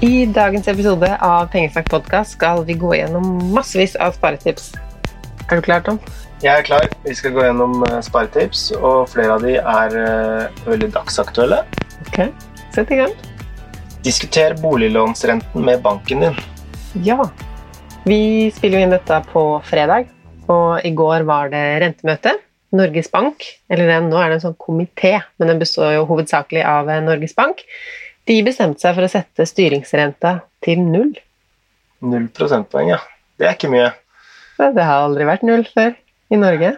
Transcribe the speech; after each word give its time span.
I 0.00 0.24
dagens 0.32 0.64
episode 0.64 1.08
av 1.20 1.50
Pengesnakk 1.52 1.90
podkast 1.92 2.32
skal 2.38 2.62
vi 2.64 2.72
gå 2.80 2.94
gjennom 2.96 3.34
massevis 3.52 3.92
av 4.00 4.14
sparetips. 4.16 4.70
Er 5.44 5.60
du 5.60 5.66
klar, 5.66 5.82
Tom? 5.84 5.98
Jeg 6.40 6.54
er 6.54 6.64
klar. 6.64 6.86
Vi 7.04 7.12
skal 7.18 7.34
gå 7.36 7.44
gjennom 7.44 7.82
eh, 7.84 7.98
sparetips, 8.06 8.70
og 8.78 9.10
flere 9.12 9.36
av 9.36 9.44
de 9.44 9.58
er 9.60 9.98
eh, 10.00 10.64
veldig 10.64 10.88
dagsaktuelle. 10.94 11.60
Ok, 12.06 12.16
sett 12.72 12.96
i 12.96 13.02
gang. 13.02 13.12
Diskuter 14.00 14.56
boliglånsrenten 14.62 15.68
med 15.68 15.84
banken 15.84 16.24
din. 16.24 16.42
Ja. 17.04 17.28
Vi 18.08 18.48
spiller 18.56 18.80
jo 18.80 18.88
inn 18.88 18.96
dette 18.96 19.20
på 19.28 19.46
fredag, 19.68 20.08
og 20.48 20.80
i 20.80 20.96
går 20.96 21.28
var 21.28 21.52
det 21.52 21.66
rentemøte. 21.84 22.38
Norges 22.72 23.12
Bank, 23.12 23.44
eller 23.68 23.98
den, 23.98 24.08
nå 24.08 24.16
er 24.16 24.30
det 24.30 24.40
en 24.40 24.48
sånn 24.48 24.62
komité, 24.62 25.18
men 25.36 25.52
den 25.52 25.60
består 25.60 25.92
jo 25.98 26.08
hovedsakelig 26.08 26.64
av 26.64 26.88
eh, 26.88 27.04
Norges 27.04 27.36
Bank. 27.36 27.66
De 28.30 28.36
bestemte 28.46 28.78
seg 28.78 28.94
for 28.94 29.02
å 29.02 29.10
sette 29.10 29.46
styringsrenta 29.48 30.36
til 30.62 30.84
null. 30.86 31.16
Null 32.06 32.28
prosentpoeng, 32.30 32.92
ja. 32.92 33.00
Det 33.34 33.48
er 33.48 33.56
ikke 33.56 33.72
mye. 33.72 33.88
Det 34.60 34.84
har 34.84 35.02
aldri 35.08 35.26
vært 35.26 35.42
null 35.48 35.64
før 35.66 35.96
i 36.30 36.38
Norge. 36.38 36.70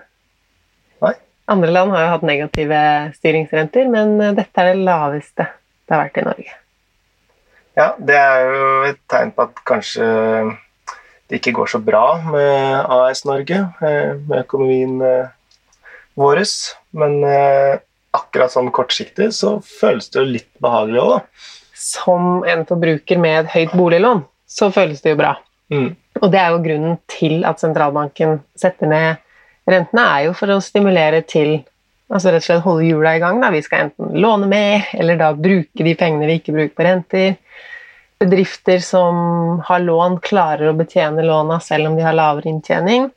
Nei. 1.04 1.12
Andre 1.52 1.74
land 1.74 1.92
har 1.92 2.06
jo 2.06 2.12
hatt 2.14 2.24
negative 2.24 2.80
styringsrenter, 3.18 3.90
men 3.92 4.16
dette 4.38 4.64
er 4.64 4.72
det 4.72 4.86
laveste 4.86 5.44
det 5.44 5.92
har 5.92 6.04
vært 6.06 6.20
i 6.22 6.26
Norge. 6.30 6.56
Ja, 7.76 7.90
det 8.00 8.16
er 8.16 8.48
jo 8.48 8.64
et 8.88 9.00
tegn 9.12 9.36
på 9.36 9.44
at 9.44 9.62
kanskje 9.68 10.08
det 11.28 11.40
ikke 11.40 11.54
går 11.60 11.70
så 11.74 11.82
bra 11.84 12.06
med 12.32 12.92
AS 12.96 13.26
Norge, 13.28 13.60
eh, 13.84 14.12
med 14.16 14.42
økonomien 14.42 14.98
eh, 15.04 15.30
vår. 16.16 16.42
Men 16.96 17.20
eh, 17.28 17.80
akkurat 18.16 18.52
sånn 18.52 18.70
kortsiktig 18.74 19.30
så 19.36 19.56
føles 19.64 20.10
det 20.12 20.20
jo 20.20 20.28
litt 20.28 20.50
behagelig 20.62 21.02
òg, 21.02 21.12
da. 21.16 21.48
Som 21.82 22.44
en 22.46 22.62
forbruker 22.68 23.18
med 23.18 23.40
et 23.40 23.52
høyt 23.56 23.74
boliglån, 23.74 24.22
så 24.46 24.70
føles 24.74 25.02
det 25.02 25.14
jo 25.14 25.20
bra. 25.22 25.34
Mm. 25.72 25.90
Og 26.20 26.30
det 26.30 26.38
er 26.38 26.52
jo 26.52 26.62
grunnen 26.62 26.98
til 27.10 27.42
at 27.48 27.62
sentralbanken 27.62 28.40
setter 28.58 28.90
ned 28.90 29.22
rentene, 29.68 30.04
er 30.04 30.28
jo 30.28 30.34
for 30.36 30.52
å 30.52 30.60
stimulere 30.62 31.22
til 31.26 31.56
altså 32.12 32.32
rett 32.32 32.44
og 32.44 32.46
slett 32.46 32.66
holde 32.66 32.86
hjula 32.86 33.16
i 33.16 33.22
gang. 33.22 33.40
Da. 33.42 33.50
Vi 33.54 33.62
skal 33.64 33.86
enten 33.86 34.12
låne 34.20 34.48
mer, 34.50 34.88
eller 34.98 35.18
da 35.20 35.32
bruke 35.36 35.86
de 35.86 35.94
pengene 35.98 36.28
vi 36.28 36.38
ikke 36.40 36.54
bruker 36.54 36.74
på 36.76 36.86
renter. 36.86 37.36
Bedrifter 38.22 38.82
som 38.84 39.62
har 39.66 39.82
lån, 39.82 40.20
klarer 40.22 40.70
å 40.70 40.76
betjene 40.78 41.24
låna 41.26 41.58
selv 41.64 41.90
om 41.90 41.96
de 41.98 42.04
har 42.04 42.16
lavere 42.16 42.52
inntjening. 42.52 43.08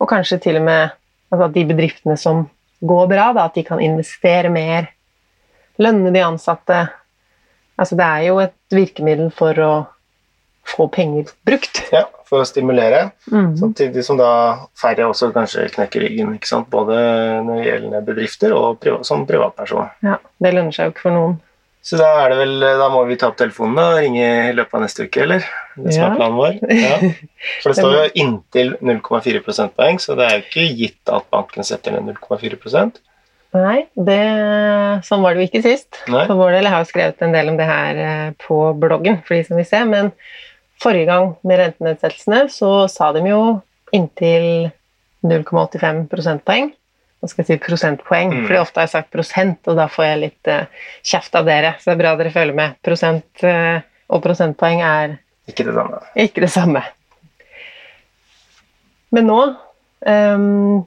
Og 0.00 0.10
kanskje 0.10 0.38
til 0.46 0.60
og 0.60 0.68
med 0.68 0.94
altså 1.32 1.48
at 1.48 1.56
de 1.56 1.64
bedriftene 1.66 2.16
som 2.20 2.46
går 2.80 3.06
bra, 3.10 3.30
da, 3.36 3.46
at 3.46 3.56
de 3.56 3.64
kan 3.66 3.80
investere 3.80 4.50
mer, 4.52 4.90
lønne 5.80 6.12
de 6.14 6.24
ansatte. 6.24 6.86
Altså 7.76 7.96
det 7.98 8.06
er 8.06 8.26
jo 8.28 8.40
et 8.44 8.56
virkemiddel 8.72 9.30
for 9.34 9.60
å 9.60 9.72
få 10.66 10.88
penger 10.92 11.30
brukt. 11.46 11.84
Ja, 11.94 12.06
for 12.26 12.42
å 12.42 12.48
stimulere. 12.48 13.10
Mm. 13.30 13.52
Samtidig 13.60 14.02
som 14.06 14.18
da 14.18 14.30
færre 14.78 15.06
også 15.06 15.30
kanskje 15.34 15.68
knekker 15.76 16.02
ryggen. 16.02 16.32
Både 16.72 16.96
når 17.46 17.60
det 17.60 17.66
gjelder 17.68 18.06
bedrifter 18.08 18.56
og 18.56 18.80
priva 18.82 19.02
som 19.06 19.26
privatperson. 19.28 19.92
Ja, 20.06 20.18
Det 20.42 20.54
lønner 20.54 20.74
seg 20.74 20.88
jo 20.88 20.96
ikke 20.96 21.06
for 21.06 21.16
noen. 21.16 21.36
Så 21.86 21.94
da, 22.00 22.06
det 22.32 22.36
vel, 22.40 22.54
da 22.80 22.88
må 22.90 23.04
vi 23.06 23.14
ta 23.20 23.28
opp 23.30 23.36
telefonen 23.38 23.78
og 23.78 23.98
ringe 24.02 24.24
i 24.48 24.54
løpet 24.58 24.74
av 24.74 24.80
neste 24.82 25.04
uke, 25.06 25.20
eller? 25.22 25.44
Det 25.76 25.92
som 25.94 26.02
Ja. 26.02 26.06
er 26.08 26.16
planen 26.18 26.38
vår. 26.40 26.56
Ja. 26.66 26.96
For 27.62 27.70
det 27.70 27.76
står 27.82 27.92
jo 27.94 28.06
inntil 28.24 28.72
0,4 28.82 29.42
prosentpoeng, 29.46 30.00
så 30.02 30.16
det 30.18 30.26
er 30.26 30.40
jo 30.40 30.44
ikke 30.48 30.64
gitt 30.80 31.12
at 31.14 31.28
banken 31.30 31.66
setter 31.68 31.94
ned 31.94 32.08
0,4% 32.16 32.98
Nei, 33.56 33.86
det, 33.94 34.18
sånn 35.06 35.22
var 35.24 35.32
det 35.32 35.44
jo 35.44 35.48
ikke 35.48 35.62
sist. 35.64 36.00
Nei. 36.12 36.26
For 36.28 36.36
vår 36.36 36.56
del 36.58 36.66
jeg 36.66 36.74
har 36.74 36.82
jo 36.82 36.88
skrevet 36.90 37.22
en 37.24 37.32
del 37.32 37.48
om 37.48 37.56
det 37.56 37.68
her 37.70 38.00
eh, 38.02 38.32
på 38.42 38.58
bloggen, 38.82 39.22
for 39.24 39.32
de 39.38 39.46
som 39.46 39.56
vil 39.56 39.64
se. 39.70 39.80
Men 39.88 40.10
forrige 40.82 41.06
gang 41.08 41.30
med 41.46 41.62
rentenedsettelsene 41.62 42.42
så 42.52 42.72
sa 42.92 43.12
de 43.16 43.22
jo 43.30 43.38
inntil 43.96 44.66
0,85 45.24 46.02
prosentpoeng. 46.10 46.68
Nå 47.22 47.28
skal 47.30 47.42
jeg 47.44 47.48
si 47.48 47.64
prosentpoeng, 47.64 48.32
Mm. 48.34 48.46
for 48.46 48.58
ofte 48.60 48.80
har 48.80 48.86
jeg 48.86 48.94
sagt 48.96 49.10
prosent, 49.14 49.58
og 49.66 49.76
da 49.78 49.86
får 49.88 50.04
jeg 50.04 50.18
litt 50.20 50.50
uh, 50.52 50.66
kjeft 51.02 51.34
av 51.38 51.46
dere. 51.48 51.74
Så 51.80 51.88
det 51.90 51.94
er 51.96 52.02
bra 52.02 52.16
dere 52.20 52.30
følger 52.34 52.54
med. 52.58 52.74
Prosent 52.84 53.44
uh, 53.44 53.80
og 54.12 54.22
prosentpoeng 54.22 54.82
er 54.84 55.16
Ikke 55.48 55.64
det 55.64 55.74
samme. 55.74 56.00
ikke 56.16 56.40
det 56.44 56.50
samme. 56.52 56.82
Men 59.14 59.26
nå 59.30 59.38
um, 60.06 60.84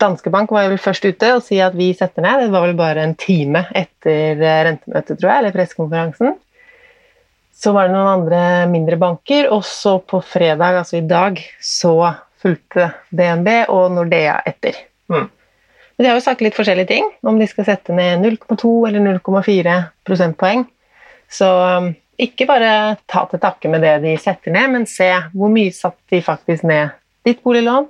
Danske 0.00 0.30
Bank 0.32 0.50
var 0.52 0.68
vel 0.68 0.80
først 0.82 1.04
ute 1.08 1.30
og 1.36 1.44
si 1.44 1.58
at 1.64 1.76
vi 1.76 1.90
setter 1.96 2.24
ned. 2.24 2.42
Det 2.46 2.50
var 2.52 2.66
vel 2.66 2.76
bare 2.76 3.04
en 3.06 3.14
time 3.16 3.62
etter 3.76 4.42
eh, 4.42 4.58
rentemøtet, 4.66 5.16
tror 5.20 5.30
jeg, 5.30 5.38
eller 5.40 5.54
pressekonferansen. 5.54 6.34
Så 7.56 7.72
var 7.72 7.86
det 7.88 7.94
noen 7.94 8.10
andre 8.18 8.40
mindre 8.68 8.98
banker, 9.00 9.48
og 9.54 9.62
så 9.64 9.94
på 10.04 10.20
fredag, 10.20 10.76
altså 10.82 10.98
i 10.98 11.06
dag, 11.08 11.40
så 11.64 11.94
fulgte 12.42 12.90
DNB 13.08 13.48
og 13.72 13.94
Nordea 13.96 14.34
etter. 14.44 14.76
Mm. 15.12 15.28
Men 15.96 16.04
de 16.04 16.10
har 16.10 16.18
jo 16.18 16.24
sagt 16.24 16.42
litt 16.44 16.56
forskjellige 16.56 16.90
ting, 16.90 17.06
om 17.24 17.38
de 17.40 17.48
skal 17.48 17.68
sette 17.68 17.94
ned 17.96 18.24
0,2 18.24 18.72
eller 18.88 19.00
0,4 19.16 19.76
prosentpoeng. 20.04 20.66
Så 21.32 21.48
um, 21.48 21.88
ikke 22.20 22.46
bare 22.48 22.96
ta 23.08 23.24
til 23.30 23.40
takke 23.40 23.70
med 23.72 23.84
det 23.84 23.96
de 24.04 24.12
setter 24.20 24.52
ned, 24.52 24.70
men 24.74 24.86
se 24.90 25.08
hvor 25.32 25.52
mye 25.52 25.72
satt 25.74 25.98
de 26.12 26.20
faktisk 26.24 26.66
ned 26.68 26.92
ditt 27.26 27.40
boliglån, 27.44 27.88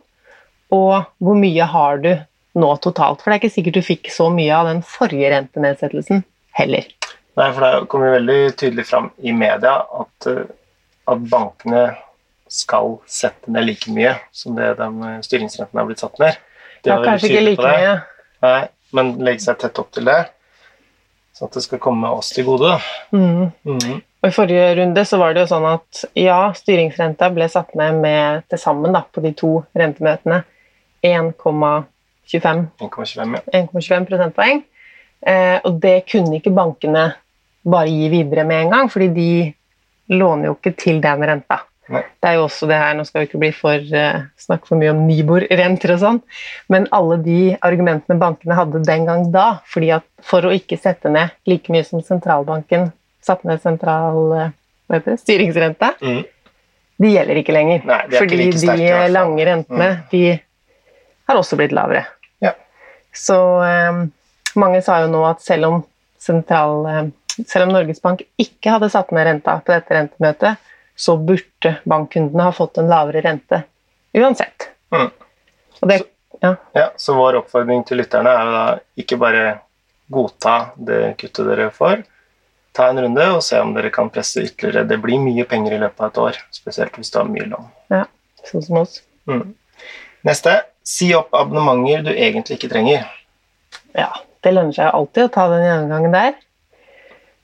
og 0.75 0.95
hvor 1.23 1.39
mye 1.39 1.67
har 1.71 2.01
du 2.03 2.13
nå 2.57 2.71
totalt. 2.83 3.21
For 3.21 3.31
det 3.31 3.37
er 3.37 3.43
ikke 3.43 3.57
sikkert 3.59 3.79
du 3.79 3.87
fikk 3.87 4.11
så 4.15 4.31
mye 4.33 4.55
av 4.55 4.71
den 4.71 4.83
forrige 4.87 5.31
rentenedsettelsen 5.35 6.25
heller. 6.57 6.89
Nei, 7.37 7.51
for 7.53 7.61
det 7.63 7.89
kommer 7.93 8.17
veldig 8.17 8.41
tydelig 8.57 8.87
fram 8.89 9.11
i 9.21 9.35
media 9.37 9.77
at, 10.01 10.29
eh, 10.31 10.47
at 11.11 11.27
bankene 11.31 11.85
skal 12.49 13.01
sette 13.11 13.51
ned 13.53 13.67
like 13.67 13.93
mye 13.93 14.15
som 14.33 14.57
det 14.57 14.77
de 14.79 15.17
styringsrentene 15.27 15.83
har 15.83 15.89
blitt 15.91 16.05
satt 16.05 16.17
ned. 16.23 16.39
De 16.87 16.93
Ja, 16.93 17.01
kanskje 17.03 17.33
ikke 17.33 17.45
like 17.51 17.67
mye. 17.67 17.95
Nei, 18.47 18.61
men 18.95 19.17
legge 19.27 19.43
seg 19.43 19.59
tett 19.59 19.79
opp 19.83 19.91
til 19.97 20.07
det, 20.07 20.21
sånn 21.35 21.51
at 21.51 21.59
det 21.59 21.65
skal 21.65 21.83
komme 21.83 22.11
oss 22.15 22.31
til 22.37 22.47
gode. 22.47 22.77
Mm. 23.11 23.51
Mm. 23.67 23.99
I 24.27 24.31
forrige 24.35 24.71
runde 24.79 25.03
så 25.07 25.19
var 25.21 25.35
det 25.35 25.45
jo 25.45 25.51
sånn 25.51 25.67
at 25.69 26.05
ja, 26.19 26.39
styringsrenta 26.57 27.29
ble 27.35 27.51
satt 27.51 27.75
ned 27.79 27.99
med 28.03 28.47
til 28.51 28.63
sammen 28.63 28.95
da, 28.95 29.03
på 29.03 29.23
de 29.25 29.35
to 29.37 29.53
rentemøtene 29.77 30.45
1,25 31.07 31.85
1,25, 32.27 33.37
ja. 33.53 34.01
prosentpoeng. 34.09 34.65
Eh, 35.27 35.59
og 35.65 35.79
det 35.83 36.01
kunne 36.11 36.39
ikke 36.39 36.55
bankene 36.55 37.07
bare 37.67 37.91
gi 37.91 38.11
videre 38.13 38.45
med 38.47 38.65
en 38.65 38.75
gang, 38.75 38.91
fordi 38.91 39.09
de 39.15 40.17
låner 40.17 40.51
jo 40.51 40.57
ikke 40.59 40.75
til 40.79 41.01
den 41.03 41.25
renta. 41.27 41.63
Det 41.87 42.27
er 42.27 42.35
jo 42.35 42.47
også 42.49 42.67
det 42.67 42.79
her, 42.81 42.95
Nå 42.99 43.05
skal 43.07 43.23
vi 43.23 43.29
ikke 43.29 43.41
bli 43.43 43.51
for, 43.55 43.83
uh, 43.95 44.25
snakke 44.43 44.67
for 44.67 44.81
mye 44.81 44.91
om 44.91 45.05
Nibor-renter 45.07 45.93
og 45.95 46.01
sånn, 46.03 46.21
men 46.73 46.89
alle 46.97 47.19
de 47.23 47.41
argumentene 47.67 48.19
bankene 48.19 48.57
hadde 48.59 48.83
den 48.87 49.07
gang 49.07 49.29
da, 49.35 49.61
fordi 49.71 49.93
at 49.95 50.07
for 50.27 50.47
å 50.47 50.55
ikke 50.55 50.79
sette 50.81 51.13
ned 51.13 51.35
like 51.47 51.71
mye 51.73 51.87
som 51.87 52.03
sentralbanken 52.03 52.91
satte 53.27 53.47
ned 53.47 53.63
sentral 53.63 54.19
uh, 54.35 54.49
det, 54.91 55.17
styringsrenta, 55.23 55.93
mm. 56.03 56.21
de 57.03 57.15
gjelder 57.15 57.43
ikke 57.43 57.55
lenger. 57.55 57.87
Nei, 57.87 58.01
er 58.03 58.11
ikke 58.11 58.25
fordi 58.25 58.41
like 58.43 58.61
sterkt, 58.65 58.85
de 58.87 59.15
lange 59.15 59.49
rentene 59.51 59.89
Mm. 59.97 60.03
de 60.11 60.25
har 61.27 61.41
også 61.41 61.59
blitt 61.59 61.75
lavere. 61.75 62.05
Ja. 62.43 62.55
Så 63.15 63.39
um, 63.63 64.07
mange 64.59 64.83
sa 64.83 65.01
jo 65.03 65.11
nå 65.13 65.23
at 65.29 65.43
selv 65.45 65.71
om, 65.71 65.81
sentral, 66.23 66.87
eh, 66.91 67.45
selv 67.47 67.67
om 67.69 67.75
Norges 67.75 68.01
Bank 68.03 68.23
ikke 68.41 68.73
hadde 68.73 68.91
satt 68.91 69.13
ned 69.15 69.27
renta 69.29 69.59
på 69.63 69.75
dette 69.75 69.95
rentemøtet, 69.95 70.63
så 70.97 71.17
burde 71.17 71.77
bankkundene 71.85 72.49
ha 72.49 72.53
fått 72.57 72.79
en 72.81 72.89
lavere 72.89 73.21
rente 73.25 73.63
uansett. 74.17 74.71
Mm. 74.95 75.11
Det, 75.81 76.03
ja, 76.41 76.57
Ja, 76.73 76.93
så 76.97 77.15
vår 77.15 77.41
oppfordring 77.43 77.85
til 77.85 78.01
lytterne 78.01 78.33
er 78.33 78.53
da 78.53 78.67
ikke 78.97 79.19
bare 79.21 79.47
godta 80.13 80.57
det 80.77 81.17
kuttet 81.21 81.49
dere 81.49 81.71
får. 81.75 82.05
Ta 82.77 82.89
en 82.91 83.01
runde 83.03 83.27
og 83.33 83.43
se 83.45 83.61
om 83.61 83.73
dere 83.77 83.91
kan 83.93 84.11
presse 84.13 84.45
ytterligere. 84.45 84.87
Det 84.89 84.99
blir 85.03 85.21
mye 85.21 85.45
penger 85.49 85.77
i 85.77 85.81
løpet 85.81 86.01
av 86.01 86.11
et 86.11 86.23
år, 86.25 86.41
spesielt 86.53 86.97
hvis 86.97 87.13
du 87.13 87.19
har 87.21 87.29
mye 87.29 87.49
lån. 87.51 87.69
sånn 88.47 88.63
som 88.63 88.81
oss. 88.83 89.01
Mm. 89.29 89.55
Neste. 90.27 90.61
Si 90.87 91.09
opp 91.19 91.35
abonnementer 91.35 92.05
du 92.07 92.13
egentlig 92.13 92.61
ikke 92.61 92.71
trenger. 92.71 93.07
Ja, 93.97 94.13
det 94.45 94.53
lønner 94.55 94.77
seg 94.77 94.93
alltid 94.95 95.27
å 95.27 95.33
ta 95.35 95.49
den 95.51 95.65
gjennomgangen 95.67 96.15
der. 96.15 96.37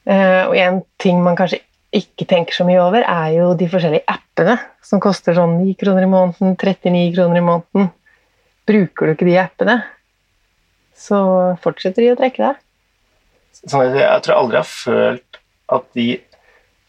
Eh, 0.05 0.43
og 0.47 0.55
en 0.59 0.83
ting 1.03 1.23
man 1.25 1.39
kanskje 1.39 1.63
ikke 1.93 2.27
tenker 2.29 2.57
så 2.57 2.65
mye 2.65 2.81
over, 2.81 3.05
er 3.05 3.35
jo 3.37 3.51
de 3.59 3.67
forskjellige 3.69 4.07
appene 4.09 4.55
som 4.85 5.01
koster 5.03 5.37
sånn 5.37 5.59
9 5.61 5.75
kroner 5.81 6.07
i 6.07 6.11
måneden, 6.11 6.55
39 6.57 7.15
kroner 7.17 7.41
i 7.41 7.45
måneden. 7.45 7.91
Bruker 8.69 9.07
du 9.11 9.13
ikke 9.15 9.27
de 9.29 9.37
appene, 9.43 9.77
så 10.97 11.19
fortsetter 11.63 12.05
de 12.07 12.13
å 12.15 12.19
trekke 12.21 12.45
deg. 12.47 12.61
Sånn 13.69 13.93
jeg 13.97 14.23
tror 14.25 14.39
aldri 14.39 14.57
jeg 14.59 14.65
har 14.65 14.71
følt 14.73 15.41
at 15.77 15.89
de 15.97 16.07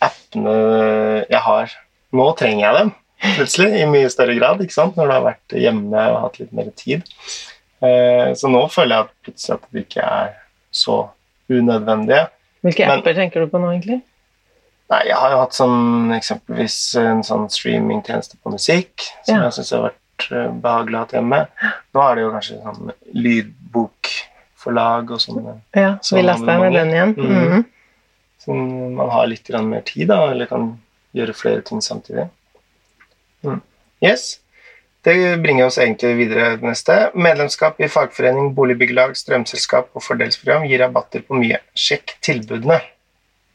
appene 0.03 0.53
jeg 1.31 1.41
har 1.47 1.73
Nå 2.13 2.25
trenger 2.37 2.61
jeg 2.67 2.75
dem 2.77 2.89
plutselig 3.23 3.79
i 3.81 3.85
mye 3.89 4.09
større 4.13 4.35
grad 4.37 4.59
ikke 4.61 4.75
sant? 4.75 4.97
når 4.99 5.07
du 5.09 5.13
har 5.15 5.23
vært 5.25 5.53
hjemme 5.57 6.01
og 6.11 6.17
hatt 6.27 6.35
litt 6.41 6.51
mer 6.53 6.67
tid. 6.77 7.01
Eh, 7.81 8.33
Så 8.37 8.51
nå 8.53 8.61
føler 8.69 8.99
jeg 8.99 9.07
plutselig 9.25 9.55
at 9.55 9.63
de 9.73 9.81
ikke 9.81 10.03
er 10.05 10.35
så 10.69 10.97
unødvendige. 11.49 12.27
Hvilke 12.61 12.85
Men- 12.87 12.99
apper 13.01 13.15
tenker 13.17 13.41
du 13.41 13.47
på 13.49 13.59
nå, 13.63 13.71
egentlig? 13.73 14.01
Nei, 14.91 15.01
jeg 15.07 15.17
har 15.17 15.31
jo 15.31 15.41
hatt 15.41 15.55
sånn 15.57 16.13
eksempelvis 16.13 16.77
en 17.01 17.23
sånn 17.25 17.47
streamingtjeneste 17.51 18.37
på 18.43 18.51
musikk 18.53 19.05
som 19.23 19.35
Ja. 19.35 19.43
jeg 19.45 19.53
syns 19.57 19.71
har 19.71 19.85
vært 19.87 20.31
eh, 20.31 20.51
behagelig 20.65 20.97
å 20.97 21.03
ha 21.03 21.07
hjemme. 21.17 21.39
Nå 21.93 22.03
er 22.03 22.15
det 22.15 22.25
jo 22.25 22.31
kanskje 22.33 22.59
sånn 22.63 22.91
lydbokforlag 23.25 25.11
og 25.15 25.23
sånn. 25.23 25.61
Ja, 25.73 25.97
så 26.01 26.19
vi 26.19 26.25
lasta 26.27 26.59
med 26.59 26.73
den 26.73 26.89
igjen. 26.93 27.15
Mm. 27.17 27.31
Mm 27.31 27.51
-hmm. 27.51 27.65
Så 28.43 28.53
man 28.53 29.09
har 29.09 29.27
litt 29.27 29.49
mer 29.49 29.81
tid, 29.81 30.07
da, 30.07 30.31
eller 30.31 30.45
kan 30.45 30.79
gjøre 31.13 31.33
flere 31.33 31.61
ting 31.61 31.81
samtidig. 31.81 32.27
Mm. 33.43 33.61
Yes. 34.01 34.39
Det 35.03 35.41
bringer 35.43 35.65
oss 35.65 35.77
egentlig 35.77 36.15
videre 36.17 36.57
til 36.57 36.67
neste. 36.67 37.11
Medlemskap 37.13 37.79
i 37.79 37.87
fagforening, 37.87 38.53
boligbyggelag, 38.55 39.17
strømselskap 39.19 39.89
og 39.93 40.03
fordelsprogram 40.03 40.63
gir 40.63 40.79
rabatter 40.79 41.21
på 41.27 41.35
mye. 41.35 41.59
Sjekk 41.75 42.15
tilbudene. 42.23 42.79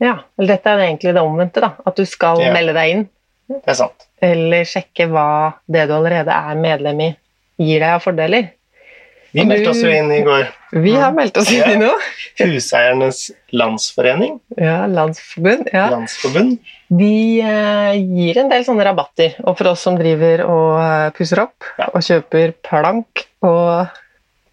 Ja, 0.01 0.19
eller 0.39 0.55
dette 0.57 0.71
er 0.71 0.79
egentlig 0.87 1.15
det 1.15 1.23
omvendte, 1.23 1.61
da. 1.61 1.73
At 1.87 1.97
du 1.97 2.05
skal 2.07 2.39
Ja. 2.41 2.53
melde 2.55 2.73
deg 2.75 2.91
inn, 2.95 3.09
Det 3.49 3.63
er 3.67 3.75
sant. 3.75 4.07
eller 4.23 4.63
sjekke 4.65 5.09
hva 5.11 5.55
det 5.69 5.89
du 5.89 5.95
allerede 5.95 6.29
er 6.31 6.55
medlem 6.55 7.01
i, 7.01 7.17
gir 7.59 7.81
deg 7.81 7.89
av 7.97 8.03
fordeler. 8.03 8.51
Vi 9.33 9.41
du- 9.43 9.47
meldte 9.47 9.71
oss 9.71 9.83
jo 9.83 9.91
inn 9.91 10.11
i 10.13 10.23
går. 10.23 10.47
Vi 10.73 10.93
har 10.95 11.13
meldt 11.13 11.37
oss 11.37 11.51
inn 11.53 11.59
Ja. 11.61 11.71
i 11.73 11.77
noe. 11.77 11.99
Huseiernes 12.39 13.31
Landsforening, 13.53 14.41
Ja, 14.57 14.87
Landsforbund. 14.87 15.69
Ja. 15.73 15.89
Landsforbund. 15.91 16.59
De 16.91 17.41
eh, 17.43 17.93
gir 17.99 18.39
en 18.39 18.49
del 18.49 18.65
sånne 18.65 18.85
rabatter. 18.85 19.35
Og 19.45 19.57
for 19.59 19.69
oss 19.73 19.81
som 19.85 19.99
driver 19.99 20.45
og 20.47 20.79
eh, 20.81 21.11
pusser 21.17 21.43
opp 21.43 21.65
Ja. 21.79 21.89
og 21.93 22.01
kjøper 22.01 22.55
plank 22.63 23.27
og 23.43 23.89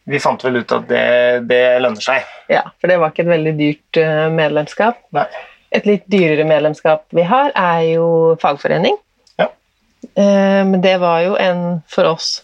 Vi 0.06 0.22
fant 0.22 0.44
vel 0.46 0.62
ut 0.62 0.74
at 0.76 0.88
det, 0.90 1.06
det 1.50 1.62
lønner 1.82 2.04
seg. 2.04 2.26
Ja, 2.52 2.62
for 2.80 2.92
det 2.92 3.00
var 3.02 3.14
ikke 3.14 3.26
et 3.26 3.32
veldig 3.34 3.54
dyrt 3.58 4.00
eh, 4.02 4.26
medlemskap. 4.34 5.00
Nei. 5.16 5.26
Et 5.76 5.88
litt 5.90 6.06
dyrere 6.12 6.46
medlemskap 6.48 7.08
vi 7.16 7.26
har, 7.26 7.50
er 7.58 7.82
jo 7.96 8.08
fagforening. 8.42 9.00
Ja. 9.42 9.50
Eh, 10.14 10.62
Men 10.68 10.78
det 10.86 11.00
var 11.02 11.24
jo 11.26 11.34
en 11.42 11.82
for 11.90 12.12
oss 12.14 12.44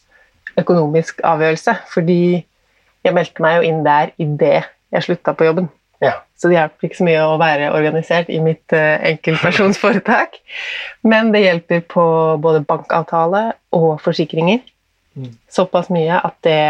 økonomisk 0.60 1.22
avgjørelse, 1.24 1.78
fordi 1.94 2.42
jeg 3.06 3.16
meldte 3.16 3.46
meg 3.46 3.60
jo 3.60 3.70
inn 3.70 3.86
der 3.86 4.12
idet 4.22 4.66
jeg 4.92 5.06
slutta 5.06 5.34
på 5.38 5.48
jobben. 5.48 5.70
Ja. 6.02 6.18
Så 6.36 6.50
det 6.50 6.58
hjelper 6.58 6.88
ikke 6.88 6.98
så 6.98 7.06
mye 7.06 7.24
å 7.30 7.38
være 7.38 7.70
organisert 7.78 8.30
i 8.34 8.40
mitt 8.42 8.74
eh, 8.74 8.98
enkeltpersonsforetak. 9.14 10.40
Men 11.12 11.30
det 11.34 11.44
hjelper 11.46 11.84
på 11.94 12.06
både 12.42 12.64
bankavtale 12.66 13.52
og 13.78 13.92
forsikringer. 14.02 14.64
Mm. 15.14 15.36
Såpass 15.52 15.92
mye 15.94 16.18
at 16.18 16.38
det, 16.48 16.62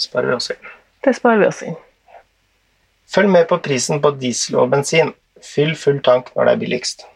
Sparer 0.00 0.30
vi 0.32 0.36
også 0.38 0.56
inn. 0.56 0.70
det 1.04 1.14
sparer 1.16 1.38
vi 1.42 1.46
oss 1.50 1.62
inn. 1.66 1.76
Følg 3.10 3.28
med 3.32 3.48
på 3.50 3.58
prisen 3.64 4.00
på 4.04 4.12
diesel 4.20 4.56
og 4.62 4.70
bensin. 4.72 5.12
Fyll 5.42 5.72
full 5.76 5.98
tank 6.04 6.28
når 6.36 6.46
det 6.46 6.52
er 6.52 6.60
billigst. 6.62 7.06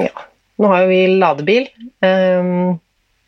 Ja. 0.00 0.12
Nå 0.62 0.68
har 0.70 0.84
jo 0.84 0.88
vi 0.92 1.00
ladebil. 1.20 1.66
Um, 2.04 2.78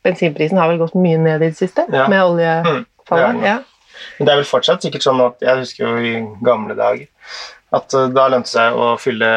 bensinprisen 0.04 0.58
har 0.60 0.68
vel 0.70 0.78
gått 0.82 0.94
mye 0.96 1.18
ned 1.20 1.42
i 1.42 1.50
det 1.50 1.56
siste 1.58 1.84
Ja. 1.92 2.06
med 2.08 2.18
Mm, 2.18 2.30
oljefallet. 2.30 3.32
den. 3.34 3.42
Ja. 3.44 3.58
Men 4.18 4.26
det 4.26 4.32
er 4.32 4.36
vel 4.40 4.44
fortsatt 4.48 4.82
sikkert 4.82 5.02
sånn 5.02 5.20
at 5.26 5.40
jeg 5.40 5.56
husker 5.58 5.84
jo 5.84 5.96
i 5.98 6.14
gamle 6.44 6.74
dager 6.76 7.06
at 7.74 7.94
uh, 7.94 8.06
da 8.08 8.28
lønte 8.28 8.46
det 8.46 8.52
seg 8.54 8.74
å 8.78 8.88
fylle 9.00 9.28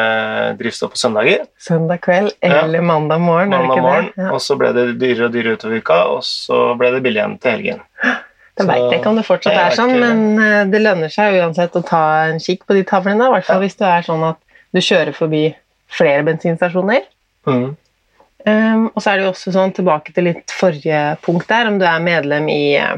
drivstoff 0.58 0.92
på 0.94 0.96
søndager, 1.00 1.46
Søndag 1.58 2.00
kveld 2.00 2.32
Ja. 2.42 2.62
eller 2.64 2.80
mandag 2.80 3.20
morgen. 3.20 3.50
mandag 3.50 3.82
morgen. 3.82 4.12
Ja. 4.16 4.30
og 4.32 4.40
så 4.40 4.56
ble 4.56 4.72
det 4.72 4.98
dyrere 5.00 5.26
og 5.26 5.32
dyrere 5.32 5.56
utover 5.58 5.76
uka, 5.82 6.04
og 6.06 6.22
så 6.22 6.76
ble 6.78 6.90
det 6.92 7.02
billig 7.02 7.20
igjen 7.20 7.38
til 7.40 7.50
helgen. 7.50 7.80
Så- 8.64 8.68
veit 8.68 8.92
ikke 8.98 9.06
om 9.10 9.16
det 9.16 9.24
fortsatt 9.26 9.54
er 9.54 9.70
sånn, 9.76 9.94
men 10.00 10.38
eh, 10.42 10.64
det 10.64 10.80
lønner 10.82 11.08
seg 11.12 11.34
uansett 11.40 11.72
å 11.78 11.84
ta 11.86 12.02
en 12.28 12.38
kikk 12.38 12.66
på 12.66 12.74
de 12.74 12.84
tavlene. 12.84 13.26
I 13.28 13.32
hvert 13.36 13.44
fall 13.44 13.60
Ja. 13.62 13.66
hvis 13.66 13.76
du 13.78 13.84
er 13.84 14.02
sånn 14.02 14.24
at 14.28 14.36
du 14.74 14.80
kjører 14.80 15.14
forbi 15.14 15.54
flere 15.88 16.22
bensinstasjoner. 16.24 17.02
Mm. 17.46 17.76
Um, 18.46 18.84
og 18.94 19.02
så 19.02 19.10
er 19.10 19.16
det 19.18 19.24
jo 19.24 19.32
også 19.32 19.52
sånn, 19.52 19.72
tilbake 19.74 20.12
til 20.14 20.24
litt 20.24 20.46
forrige 20.54 21.18
punkt 21.22 21.48
der, 21.48 21.66
om 21.66 21.78
du 21.78 21.84
er 21.84 21.98
medlem 22.00 22.48
i 22.48 22.76
eh, 22.76 22.96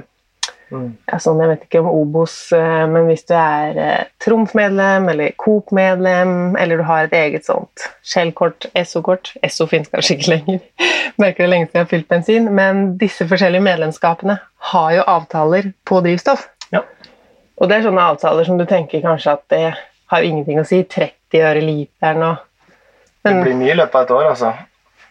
Mm. 0.70 0.90
sånn, 1.18 1.40
Jeg 1.42 1.50
vet 1.50 1.64
ikke 1.66 1.80
om 1.82 1.88
Obos, 1.90 2.34
eh, 2.54 2.86
men 2.86 3.08
hvis 3.08 3.24
du 3.26 3.34
er 3.34 3.78
eh, 3.78 4.04
Trumf-medlem 4.22 5.08
eller 5.10 5.32
Coop-medlem, 5.36 6.54
eller 6.56 6.78
du 6.78 6.84
har 6.86 7.08
et 7.08 7.16
eget 7.18 7.48
sånt 7.48 7.88
Shell-kort, 8.06 8.68
Esso-kort 8.78 9.32
Esso 9.42 9.66
finnes 9.66 9.90
kanskje 9.90 10.16
ikke 10.16 10.30
lenger. 10.30 10.60
Merker 11.22 11.44
det 11.44 11.50
lenge 11.50 11.66
siden 11.66 11.80
jeg 11.80 11.86
har 11.86 11.90
fylt 11.90 12.08
bensin. 12.08 12.48
Men 12.54 12.84
disse 13.00 13.26
forskjellige 13.26 13.66
medlemskapene 13.66 14.38
har 14.70 14.90
jo 14.94 15.06
avtaler 15.10 15.72
på 15.84 16.00
drivstoff. 16.06 16.46
Ja. 16.70 16.84
Og 17.58 17.68
det 17.68 17.80
er 17.80 17.88
sånne 17.88 18.06
avtaler 18.14 18.46
som 18.46 18.60
du 18.60 18.66
tenker 18.68 19.02
kanskje 19.04 19.34
at 19.34 19.46
det 19.52 19.64
har 20.10 20.26
ingenting 20.26 20.62
å 20.62 20.66
si. 20.66 20.84
30 20.86 21.44
øre 21.50 21.64
literen 21.64 22.24
og 22.30 22.46
Det 23.26 23.34
blir 23.42 23.58
mye 23.58 23.74
i 23.74 23.76
løpet 23.76 23.98
av 23.98 24.06
et 24.06 24.12
år, 24.16 24.28
altså. 24.30 24.54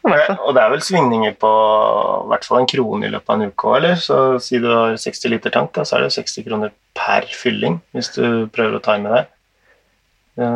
Og 0.08 0.54
det 0.56 0.62
er 0.64 0.72
vel 0.72 0.84
svingninger 0.84 1.34
på 1.42 1.50
i 1.50 2.30
hvert 2.32 2.46
fall 2.48 2.62
en 2.62 2.70
krone 2.70 3.08
i 3.08 3.12
løpet 3.12 3.34
av 3.34 3.40
en 3.40 3.52
uke 3.52 3.74
eller? 3.78 3.98
Så 4.00 4.20
si 4.44 4.62
du 4.62 4.70
har 4.72 4.96
60 4.98 5.34
liter 5.34 5.54
tank, 5.54 5.74
da, 5.76 5.84
så 5.88 5.98
er 5.98 6.06
det 6.06 6.14
60 6.16 6.46
kroner 6.48 6.72
per 6.98 7.28
fylling 7.36 7.80
hvis 7.96 8.14
du 8.16 8.24
prøver 8.54 8.80
å 8.80 8.86
time 8.86 9.12
det. 9.16 9.26
Ja, 10.40 10.54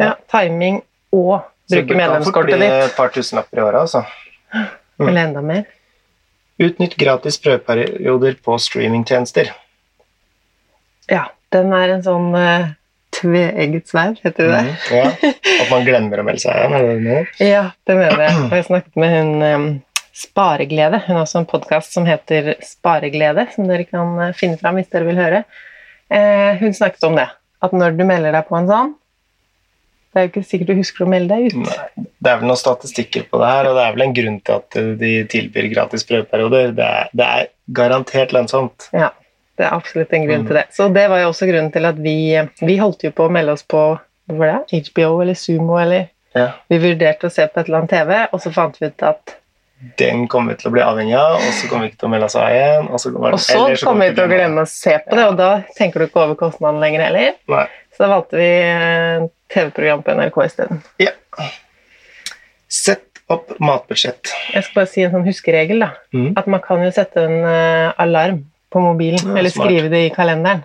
Ja, 0.00 0.14
timing 0.32 0.80
og 1.14 1.44
bruke 1.70 1.94
medlemskortet 1.94 1.94
ditt. 1.94 2.02
så 2.02 2.08
det 2.08 2.32
kan 2.32 2.32
fort 2.32 2.50
bli. 2.50 2.70
Et 2.72 2.96
par 2.96 3.12
tusenlapper 3.14 3.60
i 3.60 3.62
året, 3.62 3.80
altså. 3.80 4.02
Mm. 4.98 5.08
Eller 5.08 5.22
enda 5.22 5.42
mer. 5.46 5.64
Utnytt 6.62 6.96
gratis 7.00 7.38
prøveperioder 7.42 8.36
på 8.44 8.56
streamingtjenester. 8.60 9.52
Ja, 11.10 11.26
den 11.54 11.72
er 11.76 11.96
en 11.96 12.04
sånn 12.04 12.30
uh, 12.34 12.72
tveegget 13.12 13.88
sverd, 13.90 14.18
heter 14.24 14.48
det 14.48 14.58
det? 14.58 14.60
Mm, 14.66 14.98
ja. 14.98 15.32
At 15.62 15.70
man 15.70 15.86
glemmer 15.86 16.22
å 16.22 16.26
melde 16.26 16.42
seg 16.42 16.58
igjen? 16.58 17.26
Ja, 17.44 17.64
det 17.88 17.96
mener 17.98 18.24
jeg. 18.26 18.36
Og 18.48 18.54
jeg 18.58 18.68
snakket 18.68 19.00
med 19.02 19.16
hun 19.16 19.80
Spareglede. 20.12 21.00
Hun 21.06 21.16
har 21.16 21.24
også 21.24 21.40
en 21.40 21.48
podkast 21.48 21.94
som 21.96 22.06
heter 22.06 22.54
Spareglede, 22.64 23.46
som 23.54 23.68
dere 23.68 23.86
kan 23.88 24.18
eh, 24.20 24.34
finne 24.36 24.58
fram 24.60 24.76
hvis 24.76 24.90
dere 24.92 25.08
vil 25.08 25.20
høre. 25.20 25.44
Eh, 26.12 26.58
hun 26.60 26.76
snakket 26.76 27.06
om 27.08 27.16
det. 27.16 27.30
At 27.64 27.72
når 27.72 27.96
du 27.96 28.04
melder 28.04 28.34
deg 28.36 28.44
på 28.48 28.58
en 28.58 28.68
sånn 28.68 28.90
Det 30.12 30.18
er 30.18 30.24
jo 30.26 30.30
ikke 30.32 30.42
sikkert 30.44 30.72
du 30.72 30.80
husker 30.82 31.06
å 31.06 31.08
melde 31.08 31.32
deg 31.38 31.54
ut. 31.54 31.62
Nei, 31.62 32.06
det 32.20 32.28
er 32.28 32.40
vel 32.42 32.50
noen 32.50 32.60
statistikker 32.60 33.24
på 33.30 33.40
det 33.40 33.48
her, 33.48 33.68
og 33.70 33.78
det 33.78 33.84
er 33.86 33.94
vel 33.94 34.04
en 34.04 34.16
grunn 34.18 34.38
til 34.44 34.58
at 34.58 34.78
de 35.00 35.12
tilbyr 35.32 35.70
gratis 35.72 36.04
prøveperioder. 36.10 36.74
Det 36.76 36.88
er, 36.98 37.08
det 37.16 37.28
er 37.38 37.48
garantert 37.78 38.34
lønnsomt. 38.36 38.90
Ja, 38.92 39.08
det 39.58 39.66
er 39.66 39.74
absolutt 39.76 40.12
en 40.16 40.26
grunn 40.26 40.40
Mm. 40.42 40.46
til 40.48 40.56
det. 40.56 40.64
Så 40.72 40.88
det 40.94 41.08
var 41.10 41.18
jo 41.20 41.28
også 41.28 41.46
grunnen 41.50 41.72
til 41.72 41.84
at 41.86 41.96
vi 41.96 42.16
Vi 42.60 42.76
holdt 42.78 43.02
jo 43.04 43.10
på 43.10 43.26
å 43.28 43.30
melde 43.30 43.52
oss 43.52 43.62
på? 43.62 43.98
HBO 44.28 45.20
eller 45.20 45.34
Sumo 45.34 45.76
eller 45.78 46.08
Ja. 46.34 46.52
Vi 46.70 46.78
vurderte 46.78 47.26
å 47.28 47.30
se 47.30 47.46
på 47.46 47.60
et 47.60 47.66
eller 47.68 47.78
annet 47.82 47.90
TV, 47.90 48.28
og 48.32 48.40
så 48.40 48.50
fant 48.52 48.78
vi 48.80 48.86
ut 48.86 49.02
at 49.02 49.36
Den 49.98 50.28
kommer 50.28 50.52
vi 50.54 50.62
til 50.62 50.70
å 50.70 50.72
bli 50.72 50.80
avhengig 50.80 51.14
av, 51.18 51.34
og 51.34 51.52
så 51.58 51.68
kommer 51.68 51.82
vi 51.82 51.90
ikke 51.90 51.98
til 51.98 52.08
å 52.08 52.10
melde 52.12 52.24
oss 52.24 52.36
av 52.36 52.48
igjen. 52.48 52.88
Og 52.88 53.00
så, 53.00 53.10
kommer- 53.12 53.32
Og 53.34 53.40
så 53.40 53.84
kommer 53.84 54.08
vi 54.08 54.14
til 54.14 54.24
å 54.24 54.28
glemme 54.30 54.62
å 54.62 54.68
se 54.68 54.96
på 54.98 55.16
det, 55.16 55.24
og 55.26 55.36
da 55.36 55.62
tenker 55.76 55.98
du 55.98 56.06
ikke 56.06 56.22
over 56.22 56.34
kostnaden 56.36 56.78
lenger 56.80 57.02
heller. 57.02 57.34
Nei. 57.48 57.66
Så 57.92 57.98
da 57.98 58.08
valgte 58.14 58.36
vi 58.38 58.46
eh, 58.62 59.26
TV-program 59.50 60.02
på 60.04 60.14
NRK 60.14 60.44
isteden. 60.46 60.82
Ja. 61.02 61.10
Sett 62.68 63.04
opp 63.28 63.52
matbudsjett. 63.60 64.30
Jeg 64.54 64.64
skal 64.64 64.74
bare 64.80 64.90
si 64.90 65.02
en 65.02 65.12
sånn 65.12 65.26
huskeregel, 65.26 65.82
da. 65.84 65.90
Mm. 66.14 66.32
At 66.40 66.46
man 66.46 66.60
kan 66.64 66.82
jo 66.84 66.90
sette 66.94 67.16
en 67.26 67.44
eh, 67.44 67.92
alarm 68.02 68.44
på 68.72 68.80
mobilen, 68.80 69.20
Ja, 69.28 69.36
eller 69.38 69.50
smart. 69.52 69.68
skrive 69.68 69.88
det 69.92 70.00
i 70.06 70.10
kalenderen. 70.14 70.64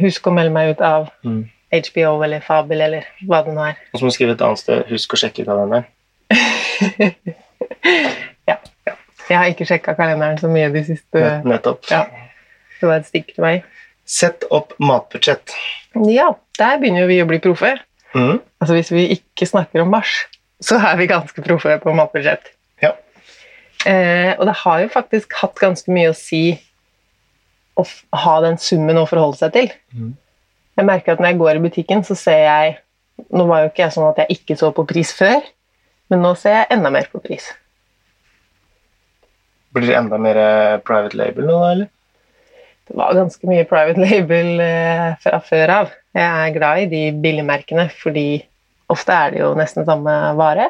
Husk 0.00 0.26
å 0.26 0.32
melde 0.34 0.52
meg 0.54 0.70
ut 0.74 0.80
av 0.80 1.10
Mm. 1.24 1.44
HBO 1.74 2.22
eller 2.22 2.40
Fabel 2.40 2.80
eller 2.80 3.04
hva 3.26 3.42
det 3.44 3.54
nå 3.54 3.64
er. 3.68 3.76
Og 3.92 3.98
så 4.00 4.04
må 4.04 4.10
du 4.10 4.14
skrive 4.14 4.32
et 4.36 4.42
annet 4.46 4.58
sted. 4.60 4.84
Husk 4.90 5.14
å 5.14 5.18
sjekke 5.18 5.44
kalenderen. 5.44 5.84
ja. 8.48 8.56
Jeg 9.28 9.38
har 9.38 9.48
ikke 9.50 9.66
sjekka 9.68 9.94
kalenderen 9.98 10.38
så 10.40 10.50
mye 10.52 10.68
de 10.74 10.82
siste 10.86 11.18
Nett- 11.22 11.44
Nettopp. 11.48 11.88
Ja. 11.90 12.04
Det 12.80 12.88
var 12.90 13.00
et 13.00 13.08
stikk 13.08 13.32
til 13.34 13.44
meg. 13.46 13.64
Sett 14.04 14.44
opp 14.52 14.74
matbudsjett. 14.78 15.54
Ja, 16.12 16.34
der 16.58 16.78
begynner 16.82 17.06
vi 17.08 17.20
å 17.22 17.28
bli 17.28 17.38
proffe. 17.40 17.74
Mm. 18.14 18.40
Altså 18.60 18.74
Hvis 18.76 18.90
vi 18.92 19.06
ikke 19.16 19.46
snakker 19.48 19.82
om 19.82 19.90
mars, 19.94 20.26
så 20.62 20.76
er 20.78 20.96
vi 21.00 21.06
ganske 21.10 21.42
proffe 21.46 21.78
på 21.82 21.94
matbudsjett. 21.96 22.52
Eh, 23.84 24.32
og 24.38 24.46
det 24.48 24.56
har 24.62 24.82
jo 24.82 24.92
faktisk 24.92 25.34
hatt 25.40 25.58
ganske 25.60 25.92
mye 25.92 26.12
å 26.12 26.16
si 26.16 26.44
å 27.74 27.84
ha 28.24 28.34
den 28.44 28.56
summen 28.62 29.00
å 29.00 29.08
forholde 29.08 29.40
seg 29.40 29.54
til. 29.56 29.72
Mm. 29.92 30.14
Jeg 30.78 30.88
merker 30.88 31.14
at 31.14 31.22
når 31.22 31.32
jeg 31.32 31.40
går 31.42 31.58
i 31.58 31.64
butikken, 31.68 32.06
så 32.06 32.16
ser 32.18 32.44
jeg 32.46 32.80
Nå 33.30 33.44
var 33.46 33.60
jo 33.62 33.68
ikke 33.68 33.84
jeg 33.84 33.94
sånn 33.94 34.08
at 34.08 34.16
jeg 34.24 34.34
ikke 34.40 34.56
så 34.58 34.72
på 34.74 34.82
pris 34.90 35.12
før, 35.14 35.44
men 36.10 36.18
nå 36.18 36.32
ser 36.34 36.56
jeg 36.56 36.70
enda 36.74 36.90
mer 36.90 37.06
på 37.12 37.20
pris. 37.22 37.44
Blir 39.70 39.86
det 39.86 39.94
enda 39.94 40.18
mer 40.18 40.40
eh, 40.42 40.78
private 40.82 41.20
label 41.20 41.46
nå, 41.46 41.60
da, 41.60 41.68
eller? 41.76 41.92
Det 42.90 42.96
var 42.98 43.14
ganske 43.14 43.46
mye 43.46 43.68
private 43.70 44.02
label 44.08 44.64
eh, 44.64 45.06
fra 45.22 45.38
før 45.46 45.72
av. 45.76 45.94
Jeg 46.18 46.26
er 46.26 46.56
glad 46.56 46.82
i 46.82 46.88
de 46.90 47.04
billigmerkene, 47.22 47.86
fordi 48.02 48.26
ofte 48.90 49.14
er 49.14 49.36
det 49.36 49.44
jo 49.44 49.52
nesten 49.62 49.86
samme 49.86 50.16
vare. 50.38 50.68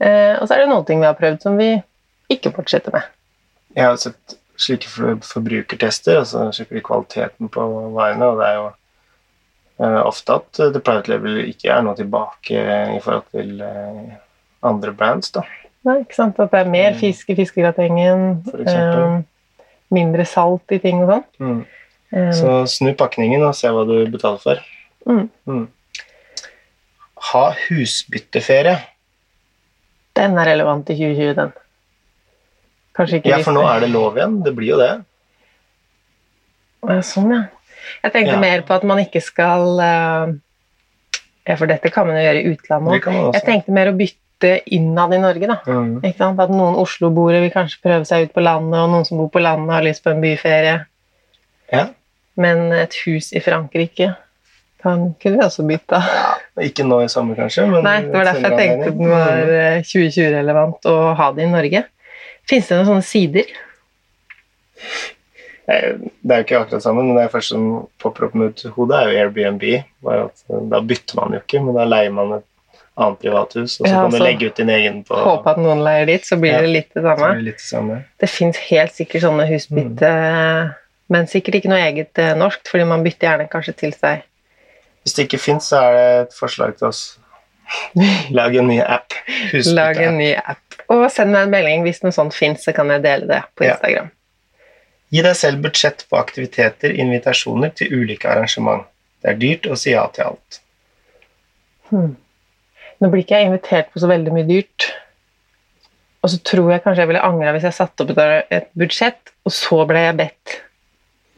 Eh, 0.00 0.34
og 0.38 0.48
så 0.48 0.56
er 0.56 0.64
det 0.64 0.72
noen 0.72 0.88
ting 0.88 1.04
vi 1.04 1.08
har 1.10 1.20
prøvd 1.20 1.44
som 1.44 1.60
vi 1.60 1.74
ikke 2.32 2.52
fortsette 2.56 2.92
med. 2.94 3.06
Jeg 3.76 3.84
har 3.86 3.96
sett 4.00 4.36
slike 4.58 4.88
forbrukertester, 5.22 6.18
og 6.22 6.26
så 6.26 6.48
sjekker 6.56 6.82
kvaliteten 6.82 7.48
på 7.54 7.64
varene, 7.94 8.26
og 8.32 8.40
det 8.40 8.48
er 8.48 8.56
jo 8.58 8.66
eh, 9.84 10.00
ofte 10.02 10.34
at 10.40 10.60
eh, 10.64 10.72
The 10.74 10.80
Private 10.82 11.12
Level 11.12 11.38
ikke 11.46 11.70
er 11.76 11.84
noe 11.86 11.94
tilbake 11.98 12.64
i 12.96 12.98
forhold 13.04 13.28
til 13.30 13.60
eh, 13.62 14.16
andre 14.66 14.92
brands. 14.98 15.30
da. 15.36 15.44
Nei, 15.86 16.00
ikke 16.02 16.18
sant? 16.18 16.40
At 16.42 16.50
det 16.52 16.64
er 16.64 16.70
mer 16.72 16.90
Mm. 16.96 16.98
fisk 17.00 17.30
i 17.30 17.36
fiskegratengen, 17.38 18.24
eh, 18.66 19.20
mindre 19.94 20.24
salt 20.26 20.74
i 20.74 20.80
ting 20.82 21.04
og 21.04 21.12
sånn. 21.14 21.24
Mm. 21.38 21.64
Så 22.34 22.52
snu 22.72 22.94
pakningen 22.96 23.42
og 23.44 23.54
se 23.54 23.68
hva 23.68 23.84
du 23.86 23.94
betaler 24.10 24.40
for. 24.42 24.60
Mm. 25.06 25.68
Ha 27.30 27.44
husbytteferie. 27.68 28.78
Den 30.16 30.36
er 30.40 30.48
relevant 30.50 30.88
i 30.90 30.96
2020, 30.96 31.34
den. 31.36 31.52
Kanskje 32.98 33.20
ikke 33.20 33.30
Ja, 33.30 33.38
for 33.46 33.54
nå 33.54 33.62
er 33.70 33.84
det 33.84 33.92
lov 33.92 34.18
igjen. 34.18 34.40
Det 34.42 34.52
blir 34.56 34.72
jo 34.74 34.80
det. 34.80 34.90
Ja, 36.88 37.00
Sånn, 37.06 37.30
ja. 37.34 37.44
Jeg 38.04 38.12
tenkte 38.14 38.34
Ja. 38.34 38.40
mer 38.42 38.62
på 38.66 38.74
at 38.74 38.84
man 38.84 38.98
ikke 38.98 39.22
skal 39.24 39.80
eh, 39.80 40.34
Ja, 41.48 41.56
for 41.56 41.66
dette 41.66 41.90
kan 41.90 42.06
man 42.06 42.18
jo 42.18 42.26
gjøre 42.26 42.42
i 42.42 42.50
utlandet 42.52 43.06
òg. 43.08 43.32
Jeg 43.34 43.44
tenkte 43.46 43.72
mer 43.72 43.88
å 43.88 43.96
bytte 43.96 44.50
innad 44.66 45.14
i 45.14 45.18
Norge, 45.22 45.46
da. 45.48 45.56
Mm. 45.64 46.02
At 46.04 46.50
noen 46.52 46.76
Oslo-boere 46.76 47.40
vil 47.40 47.50
kanskje 47.54 47.80
prøve 47.82 48.04
seg 48.04 48.26
ut 48.26 48.34
på 48.34 48.44
landet, 48.44 48.76
og 48.78 48.90
noen 48.92 49.06
som 49.08 49.16
bor 49.16 49.30
på 49.32 49.40
landet, 49.40 49.72
har 49.72 49.82
lyst 49.86 50.04
på 50.04 50.12
en 50.12 50.20
byferie. 50.20 50.74
Ja. 51.72 51.86
Men 52.36 52.70
et 52.72 52.94
hus 53.06 53.32
i 53.32 53.40
Frankrike 53.40 54.12
kan, 54.82 55.14
kunne 55.18 55.38
vi 55.40 55.42
også 55.46 55.64
bytta. 55.66 56.02
Ikke 56.60 56.84
nå 56.86 57.00
i 57.02 57.08
sommer, 57.08 57.34
kanskje, 57.40 57.64
men 57.70 57.82
Nei, 57.82 57.96
det 58.04 58.14
var 58.14 58.28
derfor 58.28 58.50
jeg 58.50 58.58
tenkte 58.60 58.92
den 58.98 59.10
var 59.10 59.54
eh, 59.56 59.80
2020-relevant 59.88 60.86
å 60.92 60.96
ha 61.18 61.32
det 61.32 61.48
i 61.48 61.50
Norge. 61.50 61.82
Fins 62.48 62.68
det 62.70 62.76
noen 62.78 62.88
sånne 62.88 63.04
sider? 63.06 63.48
Eh, 65.68 65.94
Det 66.24 66.32
er 66.32 66.40
jo 66.42 66.46
ikke 66.46 66.60
akkurat 66.62 66.82
sammen, 66.84 67.08
men 67.10 67.18
det 67.20 67.30
første 67.32 67.54
som 67.56 67.64
popper 68.00 68.28
opp 68.28 68.36
mot 68.38 68.62
hodet, 68.76 69.00
er 69.02 69.10
jo 69.12 69.18
Airbnb. 69.24 69.64
Eh, 69.74 70.44
Da 70.72 70.80
bytter 70.80 71.18
man 71.20 71.34
jo 71.36 71.42
ikke, 71.42 71.60
men 71.64 71.74
da 71.76 71.84
leier 71.88 72.12
man 72.14 72.38
et 72.38 72.46
annet 72.98 73.20
privathus, 73.22 73.76
og 73.80 73.86
så 73.86 73.90
Ja, 73.92 74.00
kan 74.02 74.10
du 74.10 74.16
altså, 74.16 74.24
legge 74.24 74.46
ut 74.48 74.56
din 74.56 74.70
egen 74.74 75.04
på 75.06 75.14
Håpe 75.22 75.46
at 75.52 75.58
noen 75.62 75.84
leier 75.84 76.06
dit, 76.06 76.22
så 76.26 76.36
blir 76.40 76.52
Ja. 76.52 76.60
det 76.62 76.68
litt 76.72 76.94
det 76.94 77.02
så 77.02 77.14
samme. 77.14 77.28
blir 77.28 77.36
det 77.36 77.44
litt 77.44 77.60
det 77.60 77.68
samme. 77.68 78.04
Det 78.18 78.28
fins 78.28 78.56
helt 78.56 78.92
sikkert 78.92 79.22
sånne 79.22 79.46
husbytte, 79.46 80.74
men 81.10 81.26
sikkert 81.26 81.54
ikke 81.60 81.68
noe 81.70 81.78
eget 81.84 82.14
norsk, 82.36 82.66
fordi 82.66 82.84
man 82.86 83.04
bytter 83.04 83.28
gjerne 83.28 83.48
kanskje 83.50 83.76
til 83.76 83.92
seg. 83.92 84.22
Hvis 85.04 85.14
det 85.14 85.28
ikke 85.28 85.38
fins, 85.40 85.68
så 85.70 85.76
er 85.78 85.92
det 85.94 86.28
et 86.28 86.34
forslag 86.34 86.76
til 86.76 86.88
oss. 86.88 87.18
Lag 88.38 88.56
en 88.56 88.68
ny 88.70 88.78
app. 88.82 89.16
Husk 89.52 89.72
Lag 89.76 89.98
en 90.02 90.18
ny 90.20 90.32
app. 90.36 90.78
Og 90.88 91.04
send 91.12 91.34
meg 91.34 91.46
en 91.46 91.52
melding 91.52 91.84
hvis 91.84 92.00
noe 92.04 92.14
sånt 92.14 92.36
fins, 92.36 92.62
så 92.64 92.72
kan 92.76 92.90
jeg 92.94 93.04
dele 93.04 93.28
det 93.28 93.42
på 93.58 93.66
Ja. 93.66 93.74
Instagram. 93.76 94.12
Gi 95.08 95.24
deg 95.24 95.36
selv 95.40 95.62
budsjett 95.64 96.04
på 96.10 96.18
aktiviteter, 96.20 96.92
invitasjoner 97.00 97.72
til 97.76 97.92
ulike 97.96 98.28
arrangement. 98.28 98.84
Det 99.24 99.30
er 99.32 99.38
dyrt 99.40 99.68
å 99.72 99.76
si 99.80 99.94
ja 99.94 100.04
til 100.12 100.26
alt. 100.30 100.58
Hmm. 101.88 102.16
Nå 103.00 103.08
blir 103.08 103.22
ikke 103.24 103.38
jeg 103.40 103.48
invitert 103.48 103.92
på 103.92 104.02
så 104.02 104.10
veldig 104.10 104.34
mye 104.34 104.48
dyrt. 104.48 104.90
Og 106.22 106.32
så 106.32 106.40
tror 106.44 106.72
jeg 106.74 106.82
kanskje 106.84 107.04
jeg 107.04 107.10
ville 107.12 107.24
angra 107.24 107.54
hvis 107.54 107.64
jeg 107.68 107.76
satte 107.78 108.04
opp 108.04 108.12
et, 108.18 108.48
et 108.52 108.68
budsjett, 108.78 109.32
og 109.46 109.54
så 109.54 109.84
ble 109.88 110.02
jeg 110.02 110.18
bedt 110.18 110.56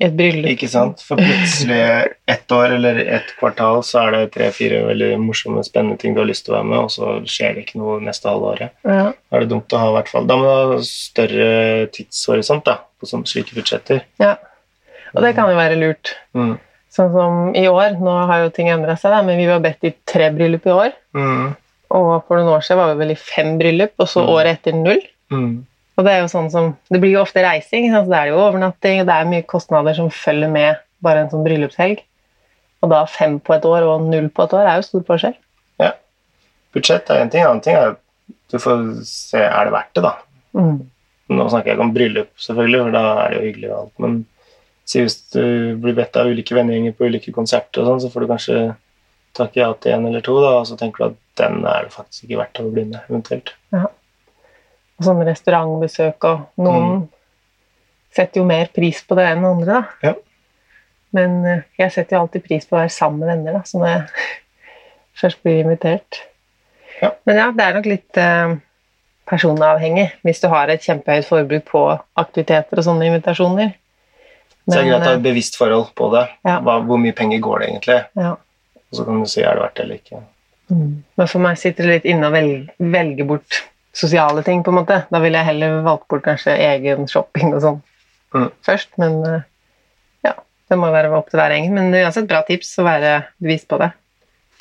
et 0.01 0.15
bryllup. 0.17 0.49
Ikke 0.55 0.69
sant? 0.73 1.03
For 1.05 1.21
plutselig 1.21 1.81
ett 2.27 2.53
år 2.57 2.75
eller 2.79 3.01
ett 3.19 3.35
kvartal 3.39 3.83
så 3.85 4.01
er 4.07 4.11
det 4.17 4.23
tre-fire 4.37 4.83
veldig 4.89 5.11
morsomme, 5.21 5.63
spennende 5.67 5.99
ting 6.01 6.15
du 6.17 6.21
har 6.23 6.29
lyst 6.31 6.47
til 6.47 6.55
å 6.55 6.59
være 6.59 6.69
med, 6.71 6.79
og 6.87 6.91
så 6.95 7.11
skjer 7.29 7.55
det 7.59 7.67
ikke 7.67 7.81
noe 7.83 7.99
neste 8.05 8.29
halve 8.31 8.53
året. 8.55 8.73
Ja. 8.85 9.11
Da 9.13 9.37
er 9.37 9.45
det 9.45 9.51
dumt 9.53 9.77
å 9.77 9.83
ha 9.83 9.91
i 9.91 9.97
hvert 9.99 10.09
fall 10.13 10.27
Da 10.31 10.37
må 10.41 10.47
du 10.49 10.75
ha 10.75 10.81
større 10.89 11.87
tidshorisont 11.95 12.65
da, 12.65 12.79
på 13.01 13.07
slike 13.11 13.55
budsjetter. 13.57 14.03
ja. 14.23 14.37
Og 15.11 15.25
det 15.25 15.33
kan 15.35 15.49
jo 15.51 15.57
være 15.59 15.75
lurt. 15.75 16.13
Mm. 16.39 16.53
Sånn 16.95 17.09
som 17.11 17.55
i 17.59 17.65
år, 17.67 17.97
nå 17.99 18.13
har 18.31 18.45
jo 18.45 18.51
ting 18.55 18.69
endra 18.71 18.95
seg, 18.99 19.11
da, 19.11 19.23
men 19.27 19.39
vi 19.41 19.47
var 19.49 19.59
bedt 19.65 19.83
i 19.89 19.91
tre 20.07 20.29
bryllup 20.31 20.67
i 20.67 20.71
år. 20.71 20.93
Mm. 21.19 21.49
Og 21.99 22.11
for 22.29 22.39
noen 22.39 22.53
år 22.55 22.63
siden 22.63 22.79
var 22.79 22.93
vi 22.93 23.01
vel 23.01 23.11
i 23.11 23.17
fem 23.19 23.57
bryllup, 23.59 23.93
og 23.99 24.07
så 24.07 24.23
Mm. 24.23 24.29
året 24.37 24.53
etter 24.61 24.73
null. 24.79 25.03
Mm. 25.35 25.67
Og 26.01 26.07
det 26.07 26.13
er 26.15 26.23
jo 26.23 26.31
sånn 26.33 26.47
som, 26.49 26.71
det 26.89 26.99
blir 27.03 27.13
jo 27.13 27.21
ofte 27.21 27.43
reising, 27.45 27.91
så 27.93 28.07
det 28.09 28.17
er 28.17 28.31
jo 28.31 28.39
overnatting, 28.41 29.03
og 29.03 29.09
det 29.11 29.17
er 29.21 29.27
mye 29.29 29.45
kostnader 29.45 29.99
som 29.99 30.07
følger 30.09 30.49
med 30.49 30.79
bare 31.05 31.27
en 31.27 31.29
sånn 31.33 31.45
bryllupshelg. 31.45 32.01
Og 32.81 32.89
da 32.89 33.03
fem 33.05 33.37
på 33.45 33.53
et 33.53 33.67
år 33.69 33.85
og 33.85 34.07
null 34.09 34.31
på 34.33 34.47
et 34.47 34.55
år 34.57 34.65
er 34.65 34.79
jo 34.81 34.87
stor 34.87 35.05
forskjell. 35.11 35.37
Ja. 35.83 35.91
Budsjett 36.73 37.13
er 37.13 37.21
én 37.21 37.33
ting, 37.33 37.45
annen 37.45 37.61
ting 37.65 37.77
er 37.77 37.91
jo, 37.91 37.99
du 38.49 38.57
får 38.65 38.89
se 39.11 39.45
er 39.45 39.69
det 39.69 39.77
verdt 39.77 39.93
det, 39.99 40.07
da. 40.07 40.15
Mm. 40.57 40.81
Nå 41.37 41.49
snakker 41.53 41.71
jeg 41.71 41.79
ikke 41.79 41.89
om 41.91 41.95
bryllup, 41.95 42.33
selvfølgelig, 42.47 42.83
for 42.87 42.97
da 42.97 43.05
er 43.11 43.21
det 43.21 43.37
jo 43.37 43.47
hyggelig 43.51 43.71
og 43.71 43.79
alt, 43.83 43.95
men 44.07 44.19
si 44.89 45.05
hvis 45.05 45.21
du 45.37 45.45
blir 45.85 46.01
bedt 46.01 46.17
av 46.19 46.33
ulike 46.33 46.57
vennegjenger 46.57 46.97
på 46.97 47.13
ulike 47.13 47.37
konserter 47.37 47.85
og 47.85 47.93
sånn, 47.93 48.05
så 48.07 48.15
får 48.15 48.25
du 48.25 48.33
kanskje 48.33 48.59
takke 49.37 49.61
ja 49.61 49.69
til 49.77 49.99
en 49.99 50.09
eller 50.09 50.25
to, 50.25 50.41
da, 50.41 50.57
og 50.63 50.67
så 50.67 50.81
tenker 50.81 51.05
du 51.05 51.11
at 51.13 51.23
den 51.45 51.61
er 51.69 51.85
det 51.85 51.95
faktisk 51.95 52.25
ikke 52.25 52.41
verdt 52.41 52.65
å 52.65 52.71
bli 52.73 52.89
med, 52.89 53.03
eventuelt. 53.13 53.53
Og 53.77 53.91
sånn 55.05 55.23
restaurantbesøk 55.27 56.27
og 56.29 56.65
Noen 56.65 57.07
setter 58.15 58.41
jo 58.41 58.47
mer 58.49 58.71
pris 58.75 59.01
på 59.07 59.17
det 59.19 59.29
enn 59.31 59.47
andre, 59.47 59.81
da. 59.81 60.09
Ja. 60.11 60.15
Men 61.17 61.37
eh, 61.47 61.63
jeg 61.79 61.95
setter 61.95 62.17
jo 62.17 62.25
alltid 62.25 62.45
pris 62.47 62.67
på 62.67 62.77
å 62.77 62.81
være 62.83 62.95
sammen 62.95 63.23
med 63.23 63.33
venner, 63.33 63.61
da, 63.61 63.63
så 63.67 63.81
når 63.81 63.93
jeg 63.93 64.27
først 65.23 65.43
blir 65.47 65.63
invitert. 65.65 66.25
Ja. 67.01 67.15
Men 67.29 67.41
ja, 67.41 67.47
det 67.57 67.67
er 67.67 67.79
nok 67.79 67.89
litt 67.91 68.21
eh, 68.21 68.57
personavhengig 69.31 70.09
hvis 70.27 70.43
du 70.43 70.49
har 70.53 70.73
et 70.73 70.85
kjempehøyt 70.85 71.29
forbruk 71.29 71.67
på 71.71 71.85
aktiviteter 72.21 72.83
og 72.83 72.87
sånne 72.87 73.09
invitasjoner. 73.11 73.73
Så 74.67 74.77
det 74.77 74.83
er 74.83 74.91
greit 74.91 75.01
å 75.01 75.07
ha 75.07 75.15
eh, 75.15 75.19
et 75.19 75.27
bevisst 75.27 75.59
forhold 75.59 75.91
på 75.99 76.11
det. 76.15 76.27
Ja. 76.47 76.59
Hva, 76.67 76.81
hvor 76.87 77.01
mye 77.03 77.17
penger 77.17 77.43
går 77.47 77.63
det 77.63 77.73
egentlig? 77.73 78.01
ja. 78.21 78.37
Og 78.91 78.99
så 78.99 79.05
kan 79.07 79.21
du 79.23 79.29
si 79.31 79.39
er 79.47 79.55
det 79.55 79.63
verdt 79.63 79.77
det 79.77 79.83
eller 79.85 79.99
ikke. 80.01 80.21
Mm. 80.71 80.95
Men 81.15 81.29
for 81.31 81.43
meg 81.45 81.59
sitter 81.61 81.87
det 81.87 81.93
litt 81.93 82.07
inne 82.11 82.27
å 82.27 82.33
velge, 82.35 82.75
velge 82.83 83.27
bort 83.29 83.61
sosiale 83.97 84.43
ting, 84.47 84.63
på 84.65 84.71
en 84.71 84.81
måte. 84.81 85.01
Da 85.11 85.21
ville 85.23 85.39
jeg 85.41 85.49
heller 85.51 85.81
valgt 85.87 86.07
bort 86.09 86.23
kanskje 86.27 86.57
egen 86.57 87.09
shopping 87.11 87.55
og 87.55 87.63
sånn 87.65 87.81
Mm. 88.31 88.47
først. 88.63 88.93
Men 89.03 89.25
eh, 89.27 89.41
ja, 90.23 90.37
det 90.71 90.77
må 90.79 90.93
være 90.95 91.11
opp 91.11 91.33
til 91.33 91.41
hver 91.41 91.51
enkelt. 91.51 91.75
Men 91.75 91.91
det 91.91 91.99
er 91.99 92.05
uansett 92.07 92.29
bra 92.31 92.45
tips 92.47 92.77
å 92.79 92.85
være 92.87 93.17
bevisst 93.43 93.67
på 93.67 93.81
det. 93.83 93.89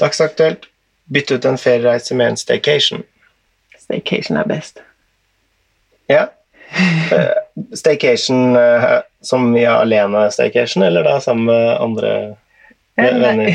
Dagsaktuelt. 0.01 0.65
Bytte 1.13 1.37
ut 1.37 1.45
en 1.45 1.57
feriereise 1.61 2.17
med 2.17 2.31
en 2.31 2.37
staycation. 2.37 3.03
Staycation 3.77 4.37
er 4.41 4.49
best. 4.49 4.81
Ja. 6.09 6.27
Eh, 7.13 7.37
staycation 7.77 8.57
som 9.21 9.53
vi 9.53 9.65
har 9.65 9.83
alene-staycation, 9.85 10.83
eller 10.85 11.03
da 11.05 11.19
sammen 11.21 11.45
med 11.45 11.77
andre 11.77 12.13
Eh, 12.99 13.19
venner? 13.19 13.53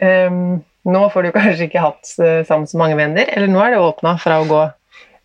um, 0.30 0.62
nå 0.84 1.02
får 1.12 1.22
du 1.26 1.32
kanskje 1.34 1.66
ikke 1.68 1.82
hatt 1.84 2.12
eh, 2.22 2.40
sammen 2.48 2.68
så 2.70 2.78
mange 2.80 2.96
venner, 2.98 3.28
eller 3.34 3.50
nå 3.50 3.60
er 3.64 3.74
det 3.74 3.82
åpna 3.84 4.14
fra 4.20 4.40
å 4.40 4.46
gå 4.48 4.60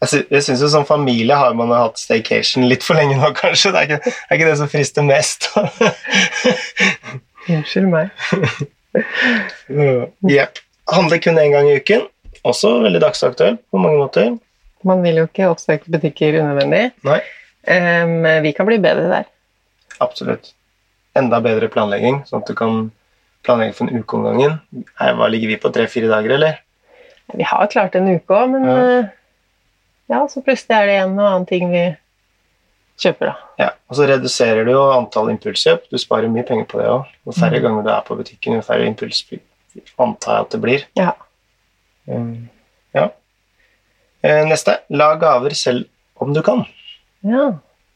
Jeg, 0.03 0.09
synes 0.11 0.45
syns 0.45 0.61
jo 0.61 0.67
som 0.69 0.85
familie 0.85 1.35
har 1.39 1.53
man 1.57 1.71
hatt 1.73 1.97
staycation 1.97 2.67
litt 2.69 2.83
for 2.83 2.97
lenge 2.99 3.15
nå, 3.17 3.29
kanskje. 3.41 3.71
Det 3.73 3.79
er 3.79 3.87
ikke, 3.89 3.99
det 4.11 4.29
er 4.29 4.39
ikke 4.39 4.49
det 4.49 4.57
som 4.59 4.71
frister 4.71 5.05
mest. 5.07 5.47
Unnskyld 7.49 7.87
meg. 7.89 8.09
Jepp. 10.35 10.59
Handle 10.91 11.19
kun 11.23 11.39
én 11.41 11.53
gang 11.55 11.69
i 11.69 11.77
uken. 11.79 12.05
Også 12.45 12.75
veldig 12.83 13.01
dagsaktuell 13.01 13.55
på 13.71 13.81
mange 13.81 13.97
måter. 14.01 14.35
Man 14.85 15.01
vil 15.01 15.17
jo 15.23 15.25
ikke 15.29 15.47
oppsøke 15.49 15.89
butikker 15.95 16.41
unødvendig. 16.43 16.91
Nei, 17.07 17.21
Um, 17.65 18.19
vi 18.43 18.51
kan 18.53 18.67
bli 18.67 18.75
bedre 18.77 19.07
der. 19.09 19.23
absolutt. 19.97 20.51
Enda 21.17 21.39
bedre 21.41 21.65
planlegging, 21.73 22.19
sånn 22.27 22.43
at 22.43 22.49
du 22.51 22.53
kan 22.53 22.91
planlegge 23.41 23.73
for 23.73 23.89
en 23.89 24.03
uke 24.03 24.17
om 24.19 24.25
gangen. 24.27 24.59
Her, 24.99 25.15
Hva 25.17 25.25
ligger 25.33 25.49
vi 25.49 25.57
på? 25.63 25.71
Tre-fire 25.73 26.11
dager, 26.11 26.35
eller? 26.35 26.59
Vi 27.33 27.47
har 27.49 27.65
klart 27.73 27.95
en 27.97 28.11
uke 28.11 28.37
òg, 28.37 28.51
men 28.53 28.67
Ja. 28.69 28.75
Eh, 30.09 30.15
ja, 30.15 30.27
så 30.29 30.41
plutselig 30.45 30.75
er 30.77 30.85
det 30.87 30.95
en 31.03 31.17
og 31.19 31.25
annen 31.25 31.45
ting 31.49 31.71
vi 31.71 31.83
kjøper, 33.01 33.25
da. 33.31 33.35
Ja, 33.59 33.69
og 33.89 33.95
så 33.97 34.05
reduserer 34.07 34.63
du 34.65 34.71
jo 34.71 34.83
antall 34.93 35.29
impulskjøp. 35.33 35.89
Du 35.91 35.97
sparer 35.99 36.29
mye 36.31 36.45
penger 36.47 36.65
på 36.71 36.79
det 36.79 36.87
òg. 36.87 37.05
Jo 37.25 37.31
færre 37.35 37.59
Mm. 37.59 37.63
ganger 37.63 37.83
du 37.83 37.89
er 37.89 38.01
på 38.07 38.15
butikken, 38.15 38.53
jo 38.55 38.61
færre 38.61 38.85
impulskjøp 38.87 39.41
antar 39.99 40.37
jeg 40.37 40.41
at 40.45 40.49
det 40.51 40.61
blir. 40.61 40.85
Ja. 40.95 41.11
Um, 42.07 42.49
ja. 42.95 43.09
Eh, 44.23 44.45
Neste. 44.47 44.77
Lag 44.89 45.19
gaver 45.19 45.49
selv 45.53 45.85
om 46.21 46.33
du 46.33 46.41
kan. 46.41 46.65
ja. 47.23 47.53